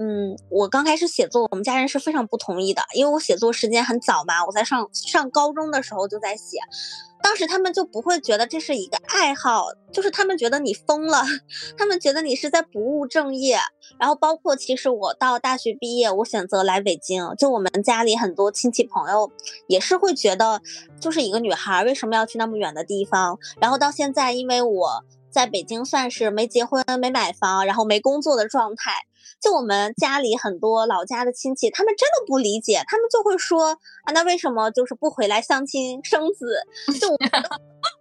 [0.00, 6.58] 嗯，我刚开始写作，我们家人是非常不同意的，因为我写作时间很早嘛，我在上上高中的时候就在写，
[7.20, 11.24] 当时他们就不会觉得这是一个爱好，就是他们觉得你疯了，
[11.76, 13.58] 他们觉得你是在不务正业。
[13.98, 19.32] 然后包括其实我到大学毕业，我选择来北京，就我们家里很多亲戚朋友
[19.66, 20.60] 也是会觉得，
[21.00, 23.36] 就是一个女孩为什么要去那么远的地方？
[23.60, 28.92] 然后到现在，因为我在北京算是没结婚、没买房，然后没工作的状态。
[29.40, 33.70] 就我们家里很多老家的亲戚，他们真的不理解，他们就会说
[34.04, 36.66] 啊，那为什么就是不回来相亲生子？
[37.00, 37.16] 就我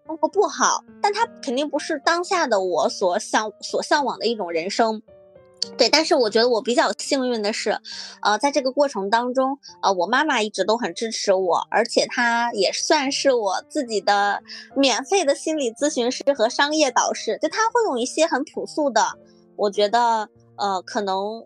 [0.08, 5.02] 生活不好，但他肯定不是当下的我所向所向往的一种人生。
[5.78, 7.78] 对，但是我觉得我比较幸运的是，
[8.22, 14.42] 呃，在这个过程当中，呃，我妈妈一直都很支持我，而且她也算是我自己的
[14.76, 19.04] 免费的心理咨询师和商业导师，就她会用一些很朴素的，
[19.56, 20.30] 我觉得。
[20.58, 21.46] 呃，可能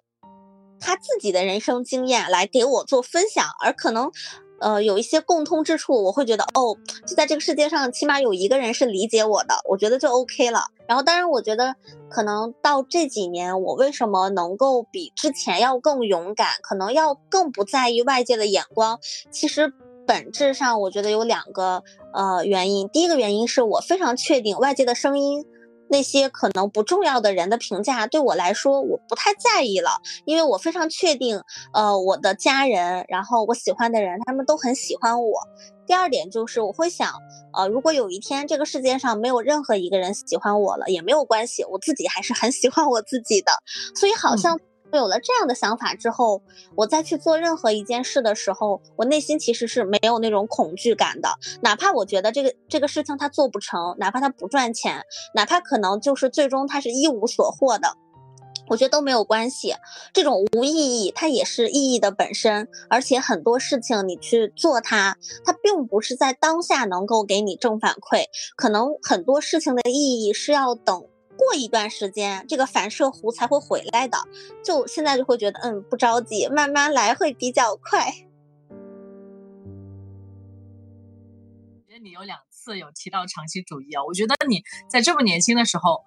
[0.79, 4.11] 他自己的人生经验来给我做分享，而可能，
[4.59, 10.65] 呃，有一些共通之处，我会觉得哦，就在这个世界上，起码有一个人是理解我的，我觉得就 OK 了。
[10.87, 11.75] 然后，当然，我觉得
[12.09, 18.99] 可能到这几年，我为什么能够比之前要更勇敢，可能要更不在意外界的眼光。
[19.31, 19.73] 其实
[20.05, 21.83] 本质上，我觉得有两个
[22.13, 22.89] 呃原因。
[22.89, 25.45] 第一个原因是我非常确定外界的声音。
[25.91, 29.91] 那些可能不重要的人的评价对我来说，我不太在意了，
[30.25, 31.41] 因为我非常确定，
[31.73, 35.41] 呃，我的家人，然后我喜欢的人，他们都很喜欢我。
[35.85, 37.13] 第二点就是我会想，
[37.53, 43.51] 呃，如果有一天这个世界上没有任何一个人喜欢我了，也没有关系，我自己还是很喜欢我自己的。
[43.93, 44.57] 所以好像。
[44.97, 46.41] 有了这样的想法之后，
[46.75, 51.29] 我再去做任何一件事的时候，我内心其实是没有那种恐惧感的。
[51.61, 57.95] 哪怕我觉得这个这个事情它做不成，哪怕它不赚钱，哪怕可能就是最终它是一无所获的，
[58.67, 59.75] 我觉得都没有关系。
[60.13, 62.67] 这种无意义，它也是意义的本身。
[62.89, 68.25] 而且很多事情你去做它，它并不是在当下能够给你正反馈，
[68.55, 71.05] 可能很多事情的意义是要等。
[71.41, 74.19] 过一段时间，这个反射弧才会回来的。
[74.63, 78.11] 就现在就会觉得，嗯，不着急，慢慢来会比较快。
[81.87, 86.03] 觉得你有两次有提到长期主义啊，我觉得你在这么年轻的时候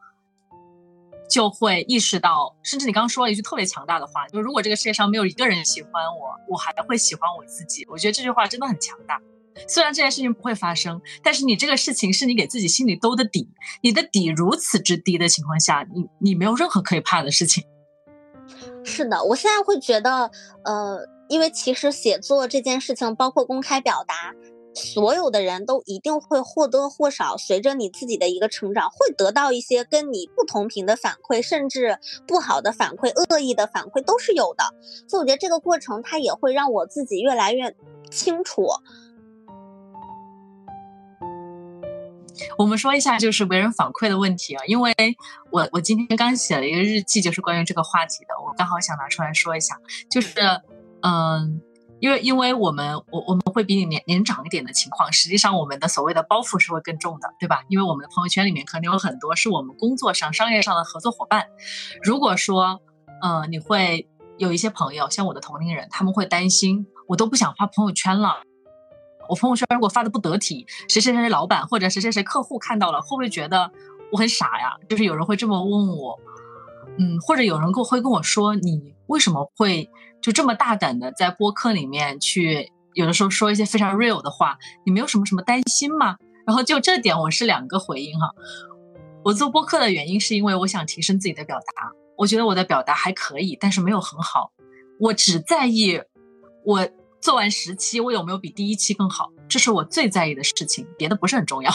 [1.28, 7.84] 就会意识到，甚至你刚刚说了一句特别强大的话，就如果这个世界上没有一个人喜欢我，我还会喜欢我自己。
[7.90, 9.20] 我觉得这句话真的很强大。
[9.68, 13.48] 虽然这件事情不会发生，但是你这个事情是你给自己心里兜的底。
[13.82, 17.64] 你的底如此之低的情况下，你你没有任何可以怕的事情。
[18.84, 20.30] 是的，我现在会觉得，
[20.64, 20.98] 呃，
[21.28, 24.34] 因为其实写作这件事情，包括公开表达，
[24.74, 34.64] 所有的人都一定会或多或少随着你自己的一个成长，会得到一些跟你不同频的反馈，甚至不好的反馈、恶意的反馈都是有的。
[35.08, 37.74] 所以我觉得这个过程它也会让我自己越来越
[38.10, 38.66] 清楚。
[42.58, 44.92] 我们说一下就是为人反馈的问题啊，因为
[45.50, 49.76] 我我今天刚写了一个日记，就是关于这个话题的，我刚好想拿出来说一下，
[50.10, 50.40] 就是
[51.02, 51.60] 嗯，
[52.00, 57.62] 因为因为我们我我们会比你年年长一点的情况，实际上我们的所谓的包袱是会更重的，对吧？
[57.68, 61.46] 因为我们的朋友圈里面可能有很多是我们工作上、商业上的合作伙伴，
[62.02, 62.80] 如果说
[63.22, 68.42] 嗯，你会有一些朋友，像我的同龄人，他们会担心，我都不想发朋友圈了。
[69.28, 73.70] 我朋友圈如果发的不得体，谁谁谁老板或者谁谁谁客户看到了，会不会觉得
[74.12, 74.76] 我很傻呀？
[74.88, 76.18] 就是有人会这么问我，
[76.98, 79.90] 嗯，或者有人会会跟我说，你为什么会
[80.22, 86.16] 就这么大胆的在播客里面去，有的时候说一些非常 real 的话，你没有什么什么担心吗？
[86.46, 88.30] 然后就这点我是两个回应哈。
[89.24, 94.52] 我做播客的原因是因为我想提升自己的表达，我觉得我的表达还可以，但是没有很好，
[95.00, 96.00] 我只在意
[96.64, 96.88] 我。
[97.24, 99.32] 做完十期，我有没有比第一期更好？
[99.48, 101.72] 这是我最在意的事情，别的不是很重要。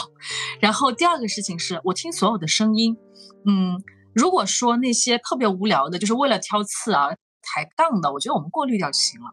[0.59, 2.95] 然后第二个事情是我听所有的声音，
[3.47, 3.81] 嗯，
[4.13, 7.09] 如果说那些特别无聊的，就是为了挑刺啊、
[7.41, 9.31] 抬杠的，我觉得我们过滤掉就行了。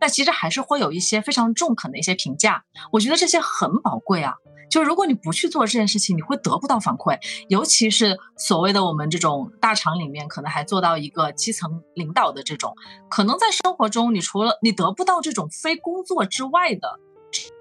[0.00, 4.36] 那其实还是会有一些非常中肯的一些评价，我觉得这些很宝贵啊。
[4.70, 7.18] 就如果你不去做这件事情，你会得不到反馈。
[7.48, 12.74] 尤其是所谓的我们这种大厂里面，可能还做到一个基层领导的这种，
[13.08, 17.00] 可能在生活中，你除了你得不到这种非工作之外的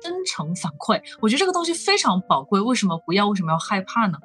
[0.01, 2.60] 真诚反馈，我觉得这个东西非常宝贵。
[2.60, 3.28] 为什么不要？
[3.28, 4.18] 为什么要害怕呢？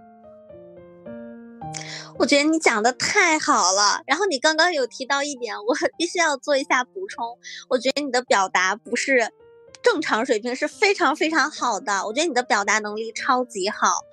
[2.18, 4.02] 我觉得你讲的太好了。
[4.06, 7.38] 然后你刚刚有提到一点，我必须要做一下补充。
[7.70, 9.32] 我觉得你的表达不是
[9.82, 12.06] 正常水平，是非常非常好的。
[12.06, 14.04] 我觉得你的表达能力超级好。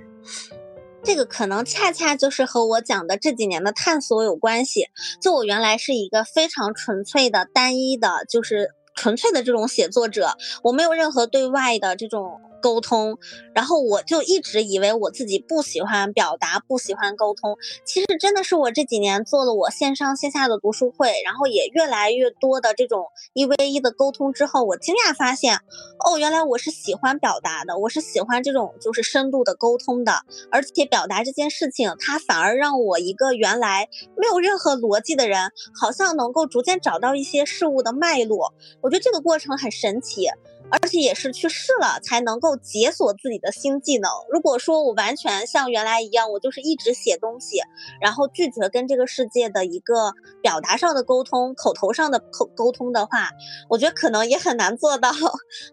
[1.02, 4.88] 这个可能恰恰就是和我讲的这几年的探索有关系。
[5.22, 12.40] 就我原来是一个非常纯粹的、单一的，就是纯粹的这种写作者，我没有任何对外的这种。
[12.60, 13.18] 沟通，
[13.54, 17.56] 然后我就一直以为我自己不喜欢表达，不喜欢沟通。
[17.84, 25.56] 其实真的是我这几年做了我线上线下的读书会，然后也越来越多的这种一 v 一的沟通之后，我惊讶发现，
[26.04, 35.50] 哦，原来我是喜欢表达的，我是喜欢这种就是深度的沟通的，而且表达这件事情，它反而让我一个原来没有任何逻辑的人，
[35.80, 38.52] 好像能够逐渐找到一些事物的脉络。
[38.80, 40.26] 我觉得这个过程很神奇。
[40.70, 44.10] 而且也是去试了才能够解锁自己的新技能。
[44.30, 47.60] 如果说我完全像原来一样，我就是一直写东西，
[48.00, 50.12] 然后拒绝跟这个世界的一个
[50.42, 53.30] 表达上的沟通、口头上的口沟通的话，
[53.68, 55.12] 我觉得可能也很难做到。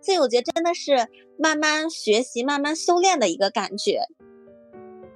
[0.02, 4.02] 所以我觉得真的是慢慢学习、慢慢修炼的一个感觉。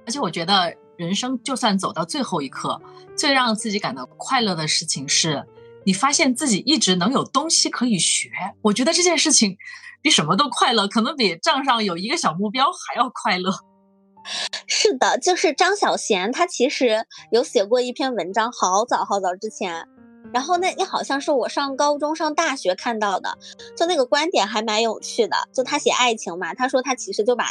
[0.06, 2.80] 而且我觉得人生就算走到最后一刻，
[3.16, 5.44] 最让自己感到快乐的事情是。
[5.84, 8.30] 你发现自己一直能有东西可以学，
[8.62, 9.56] 我觉得这件事情
[10.00, 13.50] 比什么都快乐，可能比账上有一个小目标还要快乐。
[14.66, 19.88] 是的，就是张小娴，她其实有写过一篇文章，好早好早之前，
[20.32, 23.36] 然后那那好像是我上高中上大学看到的，
[23.76, 27.46] 就那个观点还蛮有趣的，就他写爱情嘛，他说他其实就把。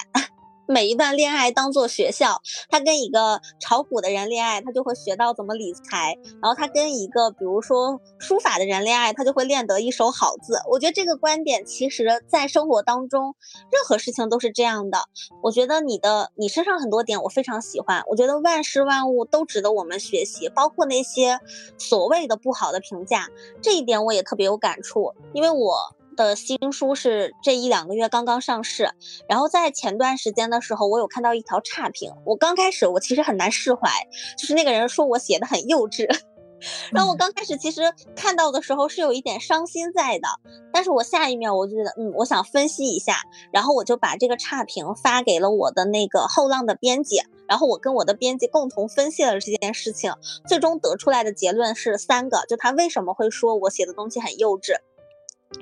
[0.71, 10.61] 每一段恋爱当做学校，他跟一个炒股的人恋爱，他就会学到怎么理财；然后他跟一个比如说书法的人恋爱，他就会练得一手好字。
[10.69, 13.35] 我觉得这个观点其实在生活当中，
[13.69, 15.09] 任何事情都是这样的。
[15.43, 21.41] 我觉得你的你身上很多点我非常喜欢，我觉得万事万物都值得我们学习，包括那些
[21.77, 23.27] 所谓的不好的评价，
[23.61, 25.93] 这一点我也特别有感触，因为我。
[26.21, 28.91] 的新书是这一两个月刚刚上市，
[29.27, 32.11] 然后在前段时间的时候，我有看到一条差评。
[32.25, 33.89] 我刚开始我其实很难释怀，
[34.37, 36.07] 就是那个人说我写的很幼稚，
[36.93, 37.81] 然后我刚开始其实
[38.15, 40.27] 看到的时候是有一点伤心在的，
[40.71, 43.17] 但是我下一秒我就觉得，嗯，我想分析一下，
[43.51, 50.13] 然后我就把这个差评发给了我的那个后浪的编辑，然后我跟我的编辑共同分析了这件事情，
[50.47, 54.75] 最终得出来的结论是三个，就他为什么会说我写的东西很幼稚。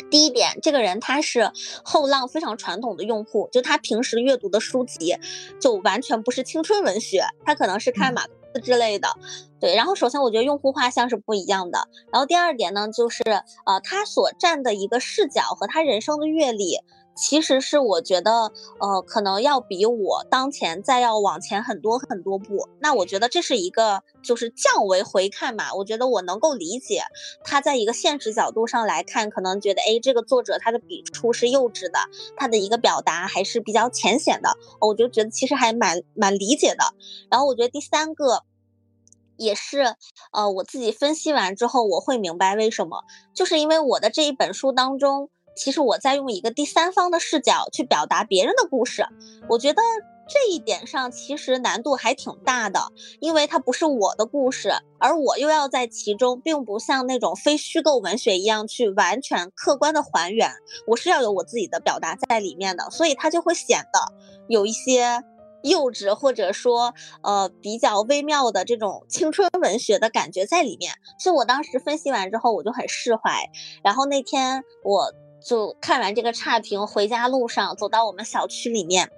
[0.10, 1.52] 第一点，这个人他是
[1.84, 5.18] 后浪非常传统的用户，就他平时阅读的书籍
[5.60, 9.10] 就完全不是青春文学，他可能是看马克思之类的。
[9.60, 13.22] 对，然后首先我觉得用户画像是不一样的，然后第二点呢，就是
[13.66, 16.80] 呃他所站的一个视角和他人生的阅历。
[17.20, 22.70] 其实是我觉得，呃，可能要比我当前再要往前很多很多步。
[22.80, 25.74] 那我觉得这是一个就是降维回看嘛。
[25.74, 27.02] 我觉得我能够理解
[27.44, 32.00] 他在一个现实角度上来看，可能觉得，哎，这个作者他的笔触是幼稚的，
[32.38, 34.58] 他的一个表达还是比较浅显的。
[34.80, 36.94] 我就觉得其实还蛮蛮理解的。
[37.30, 38.44] 然后我觉得第三个
[39.36, 39.96] 也是，
[40.32, 43.04] 呃，我自己分析完之后，我会明白为什么，
[43.36, 45.30] 就是因为我的这一本书当中。
[45.60, 49.06] 其实我在用一个第三方的视角去表达别人的故事，
[49.50, 49.82] 我觉得
[50.26, 52.80] 这一点上其实难度还挺大的，
[53.20, 60.50] 因为它不是我的故事，而我又要在其中，并不像那种非虚构文学一样去完全客观的还原，
[60.88, 64.00] 我是要有我自己的表达在里面的，所以它就会显得
[64.48, 65.22] 有一些
[65.64, 70.94] 幼稚，或者说呃比较微妙的这种青春文学的感觉在里面。
[71.20, 73.50] 所以我当时分析完之后，我就很释怀。
[73.84, 75.12] 然后那天我。
[75.42, 79.10] 就看完这个差评，回家路上走到我们小区里面，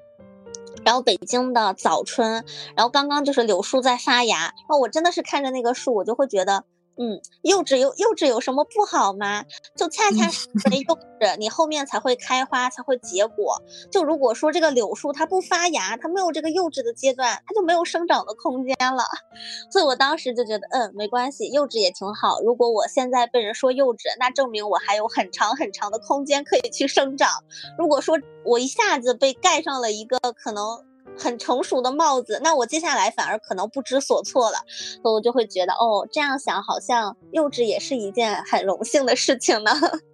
[0.83, 2.45] 然后北京的早春，
[2.75, 6.63] 然后刚刚就是柳树在发芽，然后我真的是看着那个树，我就会觉得。
[6.97, 9.43] 嗯，幼稚有幼稚有什么不好吗？
[9.75, 13.61] 就恰恰是幼稚，你后面才会开花，才会结果。
[13.91, 19.03] 就如果说这个柳树它不发芽，它没有这个幼稚的阶段，它就没有生长的空间了。
[19.71, 22.39] 所以我当时就觉得，嗯，没关系，幼稚也挺好。
[22.41, 27.29] 如果我现在被人说幼稚，那证明我还有很长很长的空间可以去生长。
[27.77, 30.85] 如果说我一下子被盖上了一个可能。
[31.17, 34.57] 很成熟的帽子，那我接下来反而可能不知所措了，
[35.01, 39.71] 所以我就会觉得，哦，这样想好像幼稚也是一件很荣幸的事情呢。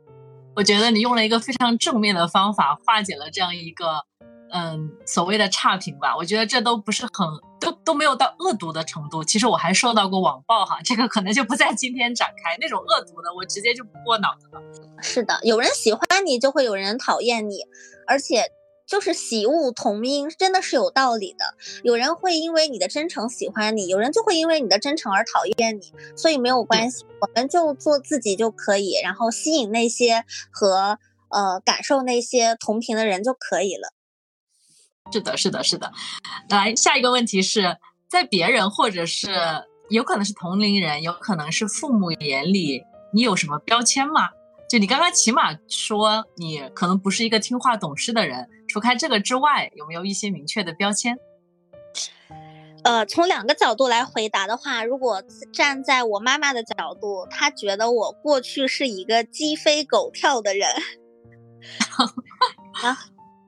[0.56, 4.04] 我觉得你用了一个非常正面的方法化解了这样一个，
[4.52, 6.18] 嗯，所谓的差评吧。
[6.18, 7.28] 我觉得这都不是很
[7.60, 9.24] 都都没有到恶毒的程度。
[9.24, 12.58] 其实我还受到过网暴哈，这个可能就不在今天展开。
[12.60, 14.60] 那种恶毒的，我直接就不过脑子了。
[15.02, 17.60] 是的，有人喜欢你，就会有人讨厌你，
[18.08, 18.52] 而且。
[18.88, 21.56] 就是喜恶同音，真的是有道理的。
[21.84, 30.98] 有人会因为你的真诚喜欢你，有人就会因为你的真诚而讨厌你，所以没有关系，我们就做自己就可以，然后吸引那些和
[31.30, 33.94] 呃感受那些同频的人就可以了。
[35.12, 35.92] 是的，是的，是的。
[36.50, 37.78] 来，下一个问题是
[38.08, 39.30] 在别人或者是
[39.90, 42.84] 有可能是同龄人，有可能是父母眼里，
[43.14, 44.30] 你有什么标签吗？
[44.70, 51.18] 就你刚刚起码说你可能不是一个听话懂事的人，除开这个之外，有没有一些明确的标签？
[52.84, 60.70] 呃，从两个角度来回答的话，如果站在我妈妈的角度，她觉得我过去是一个鸡飞狗跳的人，
[62.84, 62.98] 啊，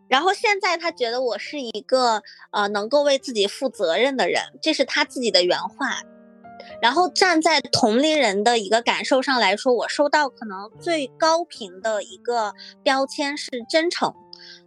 [0.09, 6.01] 然后现在她觉得我是一个呃能够为自己负责任的人，这是她自己的原话。
[6.81, 12.53] 然后站在同龄人的一个感受上来说，我收到可能最高频的一个
[12.83, 14.13] 标签是真诚，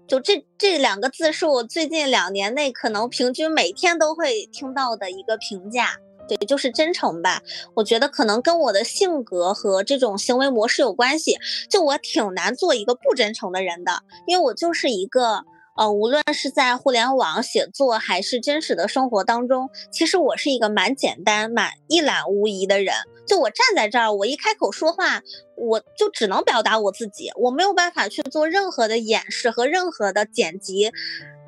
[0.07, 5.97] 就这这两个字是我最近两年内可能平均每天都会听到的一个评价，
[6.29, 7.43] 对，就是真诚吧。
[7.75, 11.39] 我觉得可能跟我的性格和这种行为模式有关系，
[11.71, 15.45] 就我挺难做一个不真诚的人的，因为我就是一个。
[15.83, 22.95] 呃，无论是在互联网写作还是真实的生活当中，其实我是一个蛮简单、蛮一览无遗的人。
[23.27, 25.23] 就我站在这儿，我一开口说话，
[25.57, 30.93] 我就只能表达我自己，我没有办法去做任何的掩饰和任何的剪辑，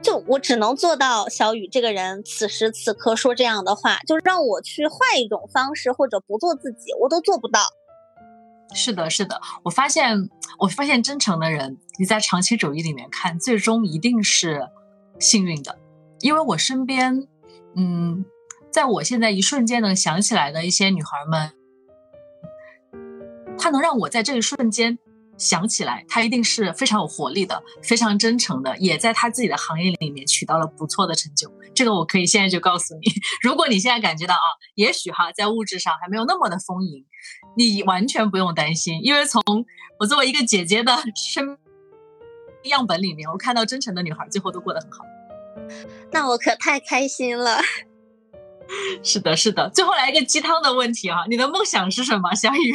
[0.02, 7.60] 就我只能做到小雨这个人此时此刻说这样的话，就让我去换一种方式或者不做自己，我都做不到。
[8.74, 10.28] 是的，是的，我发现，
[10.58, 14.68] 我发现真诚的人，你在长期主义里面看，最终一定是
[15.18, 15.78] 幸运的，
[16.20, 17.26] 因为我身边，
[17.76, 18.24] 嗯，
[18.72, 21.52] 在我现在一瞬间能想起来的一些女孩们，
[23.58, 24.98] 她能让我在这一瞬间。
[25.36, 31.52] 想起来，她一定是非常有活力的，非常真诚的，也在她自己的行业里面取到了不错的成就。
[31.74, 33.00] 这个我可以现在就告诉你，
[33.42, 37.04] 如果你现在感觉到啊，也许哈在物质上还没有那么的丰盈，
[37.56, 39.42] 你完全不用担心，因为从
[39.98, 41.58] 我作为一个姐姐的身
[42.68, 45.04] 样本里面，我看到真诚的女孩最后都过得很好。
[46.10, 47.58] 那我可太开心了。
[49.02, 49.68] 是的，是的。
[49.70, 52.74] 最后来一个鸡汤的问题啊，你的梦想是什么，小雨？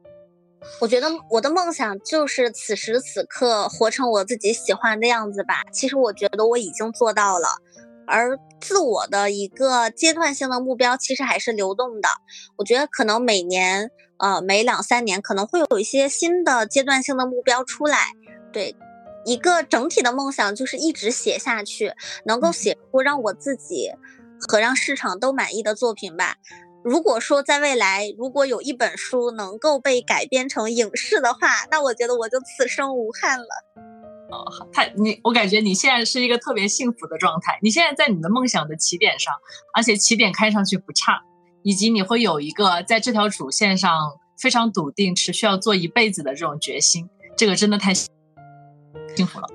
[0.80, 5.62] 我觉得我的梦想就是此时此刻活成我自己喜欢的样子吧。
[5.72, 7.48] 其实我觉得我已经做到了，
[8.06, 12.08] 而自我的一个阶段性的目标其实还是流动的。
[12.56, 17.98] 我觉得可能每年，呃，每两三年可能会有一些新的阶段性的目标出来。
[18.52, 18.76] 对，
[19.26, 21.92] 一个整体的梦想就是一直写下去，
[22.24, 23.90] 能够写出让我自己
[24.48, 26.36] 和让市场都满意的作品吧。
[26.84, 33.46] 如果说在未来，如果有一本书能够被改编成影视的话，那我觉得我就此生无憾了。
[34.30, 37.58] 哦，太你，我感觉你现在是一个特别幸福的状态。
[37.60, 39.34] 你现在在你的梦想的起点上，
[39.74, 41.20] 而且起点看上去不差，
[41.64, 43.92] 以及你会有一个在这条主线上
[44.38, 48.08] 非常笃定、持续要做一辈子的这种决心，这个真的太幸
[49.16, 49.48] 幸福了。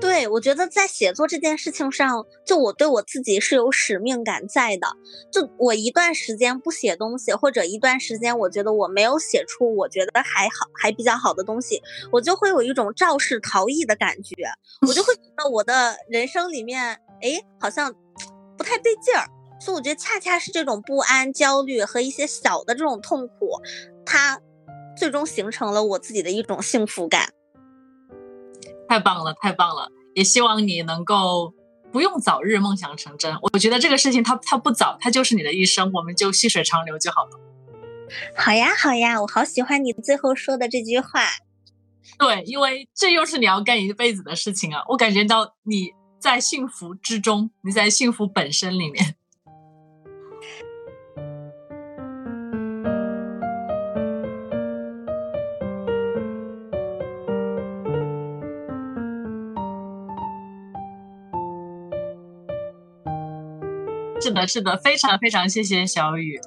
[0.00, 4.88] 对，我觉得在写作这件事情上，就我对我自己是有使命感在的。
[5.30, 11.80] 就我一段时间不写东西，或者一段时间我觉得我没有写出我觉得还好、还比较好的东西，
[12.10, 14.34] 我就会有一种肇事逃逸的感觉。
[14.88, 17.94] 我就会觉得我的人生里面，哎，好像
[18.58, 19.28] 不太对劲儿。
[19.60, 23.60] 所以我觉得恰恰是这种不安、焦虑和一些小的这种痛苦，
[24.04, 24.40] 它
[24.96, 27.32] 最终形成了我自己的一种幸福感。
[28.92, 29.90] 太棒了，太棒了！
[30.14, 31.54] 也希望你能够
[31.90, 33.34] 不用早日梦想成真。
[33.40, 37.30] 我觉得这个事情它它不早，它就是你的一生，我们就细水长流就好了。
[38.36, 41.22] 好呀，好呀，我好喜欢你最后说的这句话。
[42.18, 44.82] 对，因为这又是你要干一辈子的事情啊！
[44.88, 49.16] 我感觉到你在幸福之中，你在幸福本身里面。
[64.22, 66.40] 是的，是的，非常非常谢谢小雨，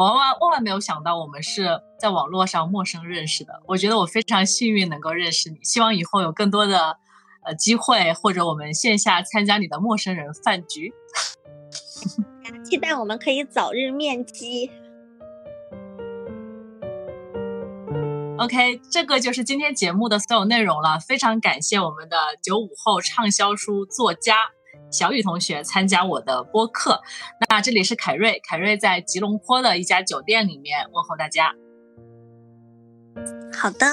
[0.00, 3.62] 万万万万没有想到我们是在网络上陌生认识的。
[3.66, 6.98] 我觉得我非常幸运能够认识你，希望以后有更多的
[7.44, 10.92] 呃机会，或者我们线下参加你的陌生人饭局。
[12.68, 14.72] 期待我们可以早日面基。
[18.38, 20.98] OK，这个就是今天节目的所有内容了。
[20.98, 24.50] 非常感谢我们的九五后畅销书作家。
[24.94, 27.02] 小雨同学参加我的播客，
[27.50, 31.52] 那这里是凯瑞，凯瑞在吉隆坡的一家酒店里面问候大家。
[33.52, 33.86] 好的，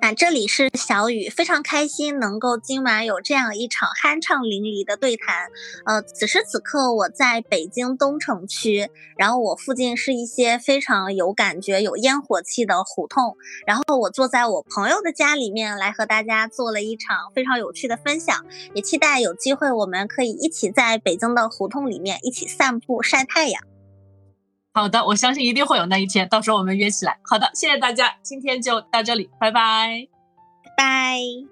[0.00, 5.48] 那这里是小雨，非常开心能够今晚有这样一场酣畅淋漓的对谈。
[5.86, 13.36] 呃，此时此刻我在北京东城区，然后我附近是一些非常有感觉、有烟火气的胡同。
[13.64, 18.44] 然后我坐在我朋友的家里面来和大家做了一场非常有趣的分享，
[18.74, 23.62] 也期待有机会我们可以一起在北京的胡同里面一起散步晒太阳。
[24.74, 27.18] 好的，我相信一定会有那一天，到时候我们约起来。
[27.24, 30.08] 好的，谢谢大家，今天就到这里，拜拜，
[30.76, 31.51] 拜。